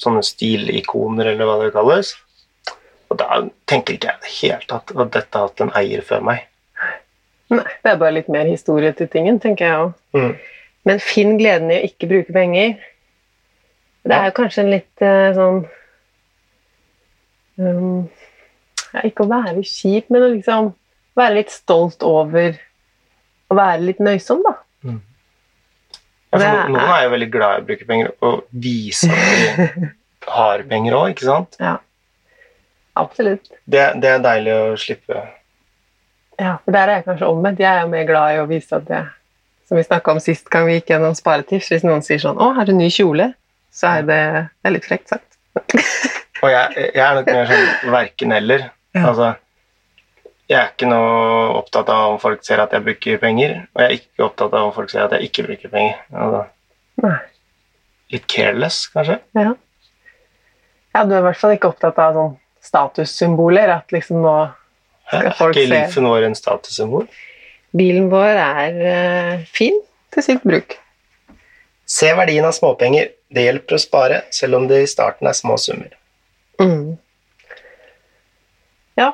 sånne 0.01 0.23
stilikoner, 0.27 1.33
eller 1.33 1.49
hva 1.49 1.59
det 1.63 1.73
kalles. 1.75 2.15
Og 3.11 3.21
da 3.21 3.41
tenker 3.71 3.97
ikke 3.97 4.13
jeg 4.13 4.35
hele 4.41 4.69
tatt 4.69 4.93
at 4.93 5.15
dette 5.15 5.39
har 5.39 5.49
hatt 5.49 5.63
en 5.65 5.73
eier 5.79 6.03
før 6.05 6.25
meg. 6.27 6.45
Nei, 7.53 7.63
det 7.85 7.93
er 7.93 8.01
bare 8.01 8.17
litt 8.17 8.31
mer 8.33 8.49
historie 8.51 8.91
til 8.97 9.09
tingen, 9.11 9.39
tenker 9.43 9.67
jeg 9.69 9.83
òg. 9.85 9.93
Mm. 10.17 10.33
Men 10.87 11.03
finn 11.03 11.37
gleden 11.39 11.71
i 11.71 11.79
å 11.79 11.87
ikke 11.87 12.09
bruke 12.11 12.35
penger. 12.35 12.77
Det 14.07 14.15
er 14.15 14.29
jo 14.29 14.37
kanskje 14.37 14.63
en 14.63 14.71
litt 14.71 15.03
eh, 15.03 15.29
sånn 15.35 15.57
um, 17.59 18.03
ja, 18.93 19.03
Ikke 19.09 19.25
å 19.25 19.31
være 19.31 19.65
kjip, 19.67 20.11
men 20.15 20.23
å 20.23 20.33
liksom 20.35 20.69
være 21.17 21.35
litt 21.39 21.51
stolt 21.55 22.03
over 22.07 22.57
å 23.51 23.57
være 23.57 23.81
litt 23.87 23.99
nøysom, 24.03 24.43
da. 24.45 24.55
Ja, 24.87 26.39
for 26.39 26.45
er- 26.45 26.69
Noen 26.75 26.91
er 26.93 27.03
jo 27.07 27.11
veldig 27.15 27.31
glad 27.33 27.57
i 27.59 27.63
å 27.63 27.67
bruke 27.69 27.87
penger 27.89 28.11
og 28.27 28.45
vise 28.51 29.09
at 29.09 29.77
de 29.77 29.91
har 30.37 30.65
penger 30.69 30.97
òg, 30.99 31.11
ikke 31.15 31.29
sant? 31.29 31.57
Ja. 31.63 31.77
absolutt. 32.99 33.49
Det, 33.65 33.85
det 34.03 34.11
er 34.17 34.25
deilig 34.25 34.53
å 34.57 34.65
slippe. 34.81 35.23
Ja, 36.41 36.57
for 36.65 36.73
der 36.77 36.91
er 36.91 36.99
jeg 36.99 37.07
kanskje 37.07 37.29
omvendt. 37.33 37.63
Jeg 37.63 37.71
er 37.73 37.85
jo 37.87 37.93
mer 37.95 38.05
glad 38.09 38.35
i 38.35 38.41
å 38.43 38.49
vise 38.51 38.77
at 38.77 38.91
jeg 38.93 39.07
Som 39.67 39.79
vi 39.81 39.83
snakka 39.83 40.13
om 40.13 40.21
sist 40.23 40.47
gang 40.53 40.67
vi 40.69 40.77
gikk 40.77 40.93
gjennom 40.93 41.15
sparetips. 41.19 41.73
Hvis 41.73 41.83
noen 41.83 42.03
sier 42.07 42.21
sånn 42.23 42.37
'Å, 42.39 42.53
har 42.55 42.65
du 42.69 42.73
ny 42.77 42.87
kjole?' 42.93 43.33
så 43.75 43.89
er 43.99 44.03
det, 44.07 44.19
det 44.63 44.69
er 44.69 44.75
litt 44.77 44.85
frekt 44.87 45.09
sagt. 45.11 45.35
Og 46.43 46.51
jeg, 46.53 46.93
jeg 46.95 47.03
er 47.03 47.15
nok 47.19 47.27
mer 47.27 47.47
sånn 47.51 47.91
verken-eller. 47.93 48.63
Ja. 48.95 49.09
Altså, 49.11 49.33
jeg 50.47 50.59
er 50.61 50.73
ikke 50.73 50.89
noe 50.91 51.55
opptatt 51.59 51.89
av 51.91 52.13
om 52.15 52.19
folk 52.23 52.45
ser 52.47 52.63
at 52.63 52.75
jeg 52.77 52.85
bruker 52.87 53.19
penger, 53.23 53.57
og 53.75 53.83
jeg 53.83 53.89
er 53.89 53.97
ikke 53.99 54.27
opptatt 54.29 54.53
av 54.55 54.69
om 54.69 54.75
folk 54.77 54.93
ser 54.93 55.07
at 55.07 55.17
jeg 55.17 55.31
ikke 55.31 55.47
bruker 55.49 55.73
penger. 55.73 55.97
Altså, 56.15 56.43
Nei. 57.03 57.17
litt 58.15 58.27
careless, 58.31 58.85
kanskje. 58.95 59.19
Ja. 59.35 59.55
ja, 60.95 61.03
du 61.05 61.17
er 61.17 61.19
i 61.19 61.27
hvert 61.27 61.41
fall 61.41 61.57
ikke 61.57 61.73
opptatt 61.75 61.99
av 62.03 62.15
sånn 62.19 62.37
statussymboler. 62.67 63.75
At 63.81 63.95
liksom 63.95 64.23
nå 64.23 64.37
Hæ? 65.11 65.19
se 65.21 65.23
Er 65.23 65.35
folk 65.39 65.55
ikke 65.59 65.71
livet 65.71 65.93
vår 66.11 66.29
en 66.31 66.39
statussymbol? 66.39 67.11
bilen 67.77 68.09
vår 68.11 68.39
er 68.41 68.79
uh, 68.81 69.45
fin 69.53 69.77
til 70.15 70.25
sitt 70.25 70.47
bruk. 70.47 70.79
Se 71.87 72.09
verdien 72.17 72.47
av 72.47 72.55
småpenger. 72.57 73.13
Det 73.31 73.43
hjelper 73.43 73.77
å 73.77 73.83
spare, 73.83 74.23
selv 74.35 74.61
om 74.61 74.67
det 74.71 74.81
i 74.85 74.89
starten 74.91 75.27
er 75.29 75.35
små 75.37 75.59
summer. 75.59 75.91
Mm. 76.63 76.97
Ja. 78.97 79.11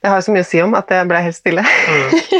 Jeg 0.00 0.14
har 0.14 0.22
så 0.24 0.32
mye 0.32 0.44
å 0.44 0.48
si 0.48 0.60
om 0.64 0.72
at 0.78 0.88
jeg 0.88 1.08
ble 1.10 1.20
helt 1.20 1.36
stille. 1.36 1.62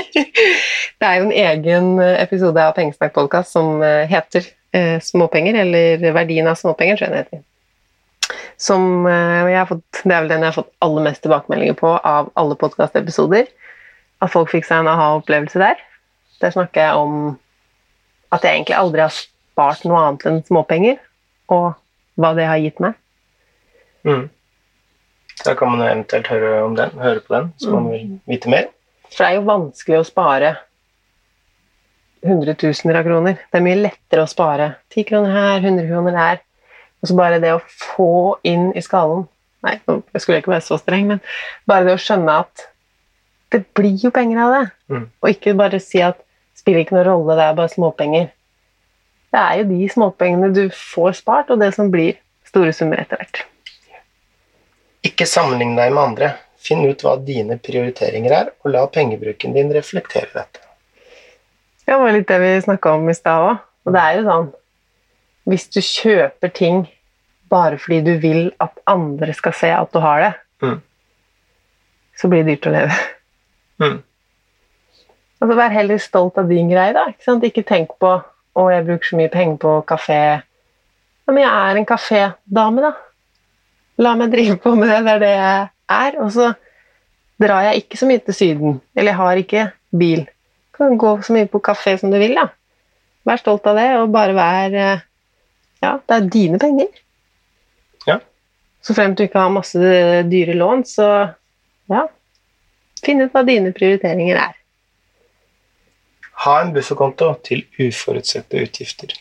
det 1.00 1.08
er 1.08 1.18
jo 1.18 1.26
en 1.26 1.34
egen 1.42 1.90
episode 2.00 2.62
av 2.64 2.72
Pengesnakk-podkast 2.78 3.52
som 3.52 3.82
eh, 3.84 4.08
heter 4.08 4.46
eh, 4.72 4.96
Småpenger, 5.04 5.58
eller 5.66 6.06
Verdien 6.16 6.48
av 6.48 6.56
småpenger, 6.56 6.96
tror 6.96 7.10
jeg 7.10 7.12
den 7.12 7.20
heter. 7.26 8.40
Som 8.60 9.04
eh, 9.10 9.50
jeg 9.52 9.58
har 9.58 9.68
fått, 9.68 9.84
Det 10.00 10.08
er 10.08 10.24
vel 10.24 10.32
den 10.32 10.46
jeg 10.46 10.54
har 10.54 10.56
fått 10.56 10.72
aller 10.86 11.04
mest 11.04 11.24
tilbakemeldinger 11.26 11.76
på 11.76 11.92
av 11.98 12.32
alle 12.40 12.56
podkastepisoder. 12.64 13.52
At 14.24 14.32
folk 14.32 14.48
fikk 14.54 14.64
seg 14.68 14.80
en 14.80 14.92
aha-opplevelse 14.94 15.60
der. 15.60 15.84
Der 16.40 16.56
snakker 16.56 16.86
jeg 16.86 16.96
om 16.96 17.14
at 18.32 18.44
jeg 18.46 18.56
egentlig 18.56 18.80
aldri 18.80 19.04
har 19.04 19.12
spart 19.12 19.84
noe 19.84 20.00
annet 20.00 20.28
enn 20.30 20.44
småpenger, 20.48 21.00
og 21.52 21.74
hva 22.20 22.32
det 22.38 22.48
har 22.48 22.60
gitt 22.62 22.80
meg. 22.80 22.96
Mm. 24.08 24.30
Da 25.44 25.54
kan 25.56 25.72
man 25.72 25.84
eventuelt 25.86 26.28
høre 26.28 26.64
om 26.64 26.74
den, 26.76 26.92
høre 27.00 27.22
på 27.24 27.34
den, 27.34 27.52
så 27.60 27.72
man 27.72 27.88
vil 27.92 28.18
vite 28.28 28.50
mer. 28.52 28.68
For 29.10 29.24
det 29.24 29.28
er 29.28 29.38
jo 29.38 29.46
vanskelig 29.48 30.00
å 30.00 30.06
spare 30.06 30.50
hundretusener 32.26 33.00
av 33.00 33.06
kroner. 33.08 33.38
Det 33.48 33.58
er 33.58 33.64
mye 33.64 33.80
lettere 33.80 34.24
å 34.24 34.30
spare 34.30 34.74
10 34.92 35.06
kroner 35.08 35.34
her, 35.34 35.62
100 35.64 35.88
kroner 35.88 36.16
der. 36.16 36.42
Og 37.00 37.08
så 37.08 37.16
bare 37.16 37.40
det 37.40 37.54
å 37.56 37.62
få 37.64 38.12
inn 38.46 38.70
i 38.76 38.82
skallen 38.84 39.28
Nei, 39.60 39.74
jeg 39.84 40.22
skulle 40.22 40.38
ikke 40.40 40.54
være 40.54 40.64
så 40.64 40.78
streng, 40.80 41.02
men 41.10 41.18
bare 41.68 41.84
det 41.84 41.92
å 41.92 42.00
skjønne 42.00 42.32
at 42.46 42.62
det 43.52 43.58
blir 43.76 43.98
jo 44.00 44.08
penger 44.14 44.38
av 44.40 44.54
det. 44.54 44.62
Mm. 44.88 45.02
Og 45.20 45.32
ikke 45.34 45.52
bare 45.58 45.80
si 45.84 46.00
at 46.00 46.16
det 46.16 46.62
spiller 46.62 46.80
ikke 46.80 46.96
noen 46.96 47.04
rolle, 47.10 47.36
det 47.36 47.44
er 47.44 47.58
bare 47.58 47.72
småpenger. 47.74 48.30
Det 49.30 49.42
er 49.42 49.60
jo 49.60 49.66
de 49.68 49.90
småpengene 49.92 50.48
du 50.56 50.62
får 50.72 51.18
spart, 51.20 51.52
og 51.52 51.60
det 51.60 51.74
som 51.76 51.92
blir 51.92 52.16
store 52.48 52.72
summer 52.72 53.02
etter 53.02 53.20
hvert. 53.20 53.42
Ikke 55.06 55.26
sammenlign 55.28 55.76
deg 55.78 55.92
med 55.94 56.02
andre. 56.02 56.32
Finn 56.60 56.82
ut 56.84 57.00
hva 57.04 57.14
dine 57.24 57.56
prioriteringer 57.56 58.34
er, 58.36 58.50
og 58.64 58.72
la 58.74 58.82
pengebruken 58.92 59.54
din 59.56 59.70
reflektere 59.72 60.28
dette. 60.34 60.60
Ja, 61.88 61.96
det 61.96 62.00
var 62.02 62.12
litt 62.12 62.28
det 62.28 62.36
vi 62.42 62.50
snakka 62.66 62.92
om 62.98 63.08
i 63.10 63.14
stad 63.16 63.46
òg. 63.48 63.62
Og 63.88 63.94
det 63.96 64.00
er 64.04 64.18
jo 64.18 64.24
sånn 64.28 64.50
Hvis 65.48 65.64
du 65.72 65.80
kjøper 65.80 66.50
ting 66.54 66.82
bare 67.50 67.78
fordi 67.80 68.02
du 68.04 68.10
vil 68.22 68.50
at 68.60 68.76
andre 68.86 69.32
skal 69.34 69.54
se 69.56 69.70
at 69.74 69.90
du 69.92 69.98
har 70.04 70.20
det, 70.20 70.34
Mm. 70.62 70.80
så 72.20 72.28
blir 72.28 72.44
det 72.44 72.60
dyrt 72.60 72.68
å 72.68 72.72
leve. 72.76 72.98
Mm. 73.80 74.02
Altså, 75.40 75.56
Vær 75.56 75.70
heller 75.72 75.98
stolt 75.98 76.36
av 76.38 76.48
din 76.48 76.68
greie. 76.68 76.92
da, 76.92 77.06
ikke? 77.08 77.40
Ikke 77.48 77.64
tenk 77.64 77.88
på 77.98 78.10
å, 78.54 78.70
jeg 78.70 78.84
bruker 78.84 79.08
så 79.08 79.16
mye 79.16 79.30
penger 79.32 79.56
på 79.56 79.72
kafé. 79.88 80.42
Ja, 81.26 81.32
men 81.32 81.42
jeg 81.42 81.50
er 81.50 81.76
en 81.80 81.86
kafédame, 81.86 82.80
da. 82.82 82.92
La 84.00 84.14
meg 84.16 84.32
drive 84.32 84.56
på 84.60 84.72
med 84.78 84.88
det. 84.88 85.00
Det 85.04 85.14
er 85.14 85.22
det 85.22 85.32
jeg 85.34 85.68
er. 85.96 86.18
Og 86.24 86.32
så 86.34 86.52
drar 87.40 87.66
jeg 87.68 87.82
ikke 87.84 88.00
så 88.00 88.08
mye 88.08 88.22
til 88.24 88.36
Syden. 88.36 88.80
Eller 88.96 89.12
jeg 89.12 89.20
har 89.20 89.42
ikke 89.42 89.66
bil. 90.00 90.24
Du 90.24 90.80
kan 90.80 90.98
gå 91.00 91.12
så 91.26 91.36
mye 91.36 91.48
på 91.50 91.60
kafé 91.64 91.96
som 92.00 92.12
du 92.12 92.18
vil. 92.20 92.36
da. 92.38 92.48
Vær 93.28 93.40
stolt 93.40 93.66
av 93.68 93.76
det, 93.76 93.88
og 94.00 94.12
bare 94.14 94.36
vær 94.36 94.76
eh, 94.80 95.06
Ja, 95.80 95.94
det 95.96 96.16
er 96.16 96.30
dine 96.32 96.58
penger. 96.60 96.88
Ja. 98.08 98.18
Så 98.84 98.96
fremt 98.96 99.16
du 99.16 99.24
ikke 99.24 99.40
har 99.40 99.52
masse 99.52 99.80
dyre 100.28 100.56
lån, 100.56 100.84
så 100.88 101.06
ja, 101.88 102.02
finn 103.04 103.24
ut 103.24 103.32
hva 103.32 103.44
dine 103.48 103.72
prioriteringer 103.76 104.40
er. 104.40 104.58
Ha 106.44 106.58
en 106.62 106.72
bufferkonto 106.76 107.32
til 107.48 107.64
uforutsette 107.80 108.60
utgifter. 108.60 109.16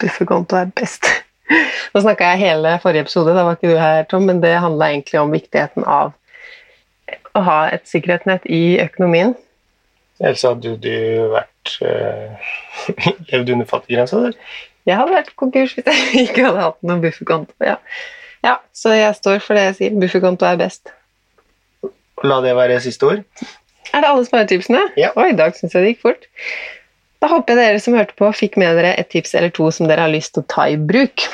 Bufferkonto 0.00 0.56
er 0.60 0.68
best. 0.76 1.08
Nå 1.50 2.02
snakka 2.04 2.32
jeg 2.32 2.44
hele 2.44 2.76
forrige 2.82 3.06
episode, 3.06 3.34
da 3.34 3.44
var 3.46 3.58
ikke 3.58 3.72
du 3.72 3.78
her, 3.80 4.04
Tom, 4.10 4.26
men 4.28 4.42
det 4.42 4.54
handla 4.62 4.92
egentlig 4.92 5.20
om 5.20 5.32
viktigheten 5.34 5.86
av 5.88 6.12
å 7.34 7.42
ha 7.46 7.60
et 7.74 7.86
sikkerhetsnett 7.90 8.46
i 8.50 8.78
økonomien. 8.82 9.34
Ellers 10.20 10.44
hadde 10.46 10.74
du 10.82 10.94
vært 11.32 11.76
øh, 11.88 12.48
levd 13.32 13.54
under 13.56 13.68
fattiggrensa. 13.68 14.20
der. 14.26 14.56
Jeg 14.88 14.96
hadde 14.96 15.14
vært 15.14 15.36
konkurs 15.40 15.74
hvis 15.76 15.86
jeg 15.86 16.24
ikke 16.26 16.46
hadde 16.48 16.64
hatt 16.64 16.80
noen 16.86 17.02
bufferkonto. 17.04 17.54
Ja. 17.64 17.76
ja, 18.46 18.56
så 18.76 18.94
jeg 18.96 19.16
står 19.18 19.40
for 19.44 19.58
det 19.58 19.70
jeg 19.70 19.78
sier. 19.78 20.00
Bufferkonto 20.02 20.48
er 20.48 20.60
best. 20.60 20.92
La 22.26 22.40
det 22.44 22.52
være 22.56 22.80
siste 22.84 23.08
ord. 23.08 23.24
Er 23.90 24.04
det 24.04 24.10
alle 24.10 24.26
sparetipsene? 24.26 24.82
Ja. 25.00 25.10
Oi, 25.18 25.30
i 25.32 25.38
dag 25.38 25.56
syns 25.56 25.74
jeg 25.74 25.82
det 25.82 25.94
gikk 25.94 26.04
fort. 26.04 26.28
Da 27.20 27.28
håper 27.28 27.52
jeg 27.52 27.60
dere 27.60 27.80
som 27.84 27.96
hørte 27.98 28.16
på, 28.16 28.30
fikk 28.32 28.56
med 28.60 28.78
dere 28.78 28.94
et 28.96 29.10
tips 29.12 29.34
eller 29.36 29.52
to 29.52 29.68
som 29.74 29.88
dere 29.90 30.06
har 30.06 30.12
lyst 30.12 30.32
til 30.34 30.44
å 30.44 30.48
ta 30.48 30.66
i 30.72 30.78
bruk. 30.80 31.26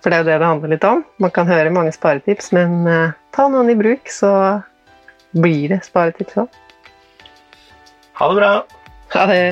For 0.00 0.08
det 0.08 0.16
er 0.16 0.22
jo 0.22 0.28
det 0.30 0.38
det 0.40 0.48
handler 0.48 0.72
litt 0.72 0.86
om. 0.88 1.02
Man 1.20 1.32
kan 1.36 1.48
høre 1.50 1.72
mange 1.74 1.92
sparetips, 1.92 2.48
men 2.56 2.88
uh, 2.88 3.12
ta 3.36 3.50
noen 3.52 3.68
i 3.68 3.76
bruk, 3.76 4.08
så 4.08 4.32
blir 5.36 5.74
det 5.74 5.82
sparetips 5.84 6.40
òg. 6.40 6.56
Ha 8.20 8.30
det 8.32 8.40
bra. 8.40 8.54
Ha 9.12 9.26
det. 9.28 9.44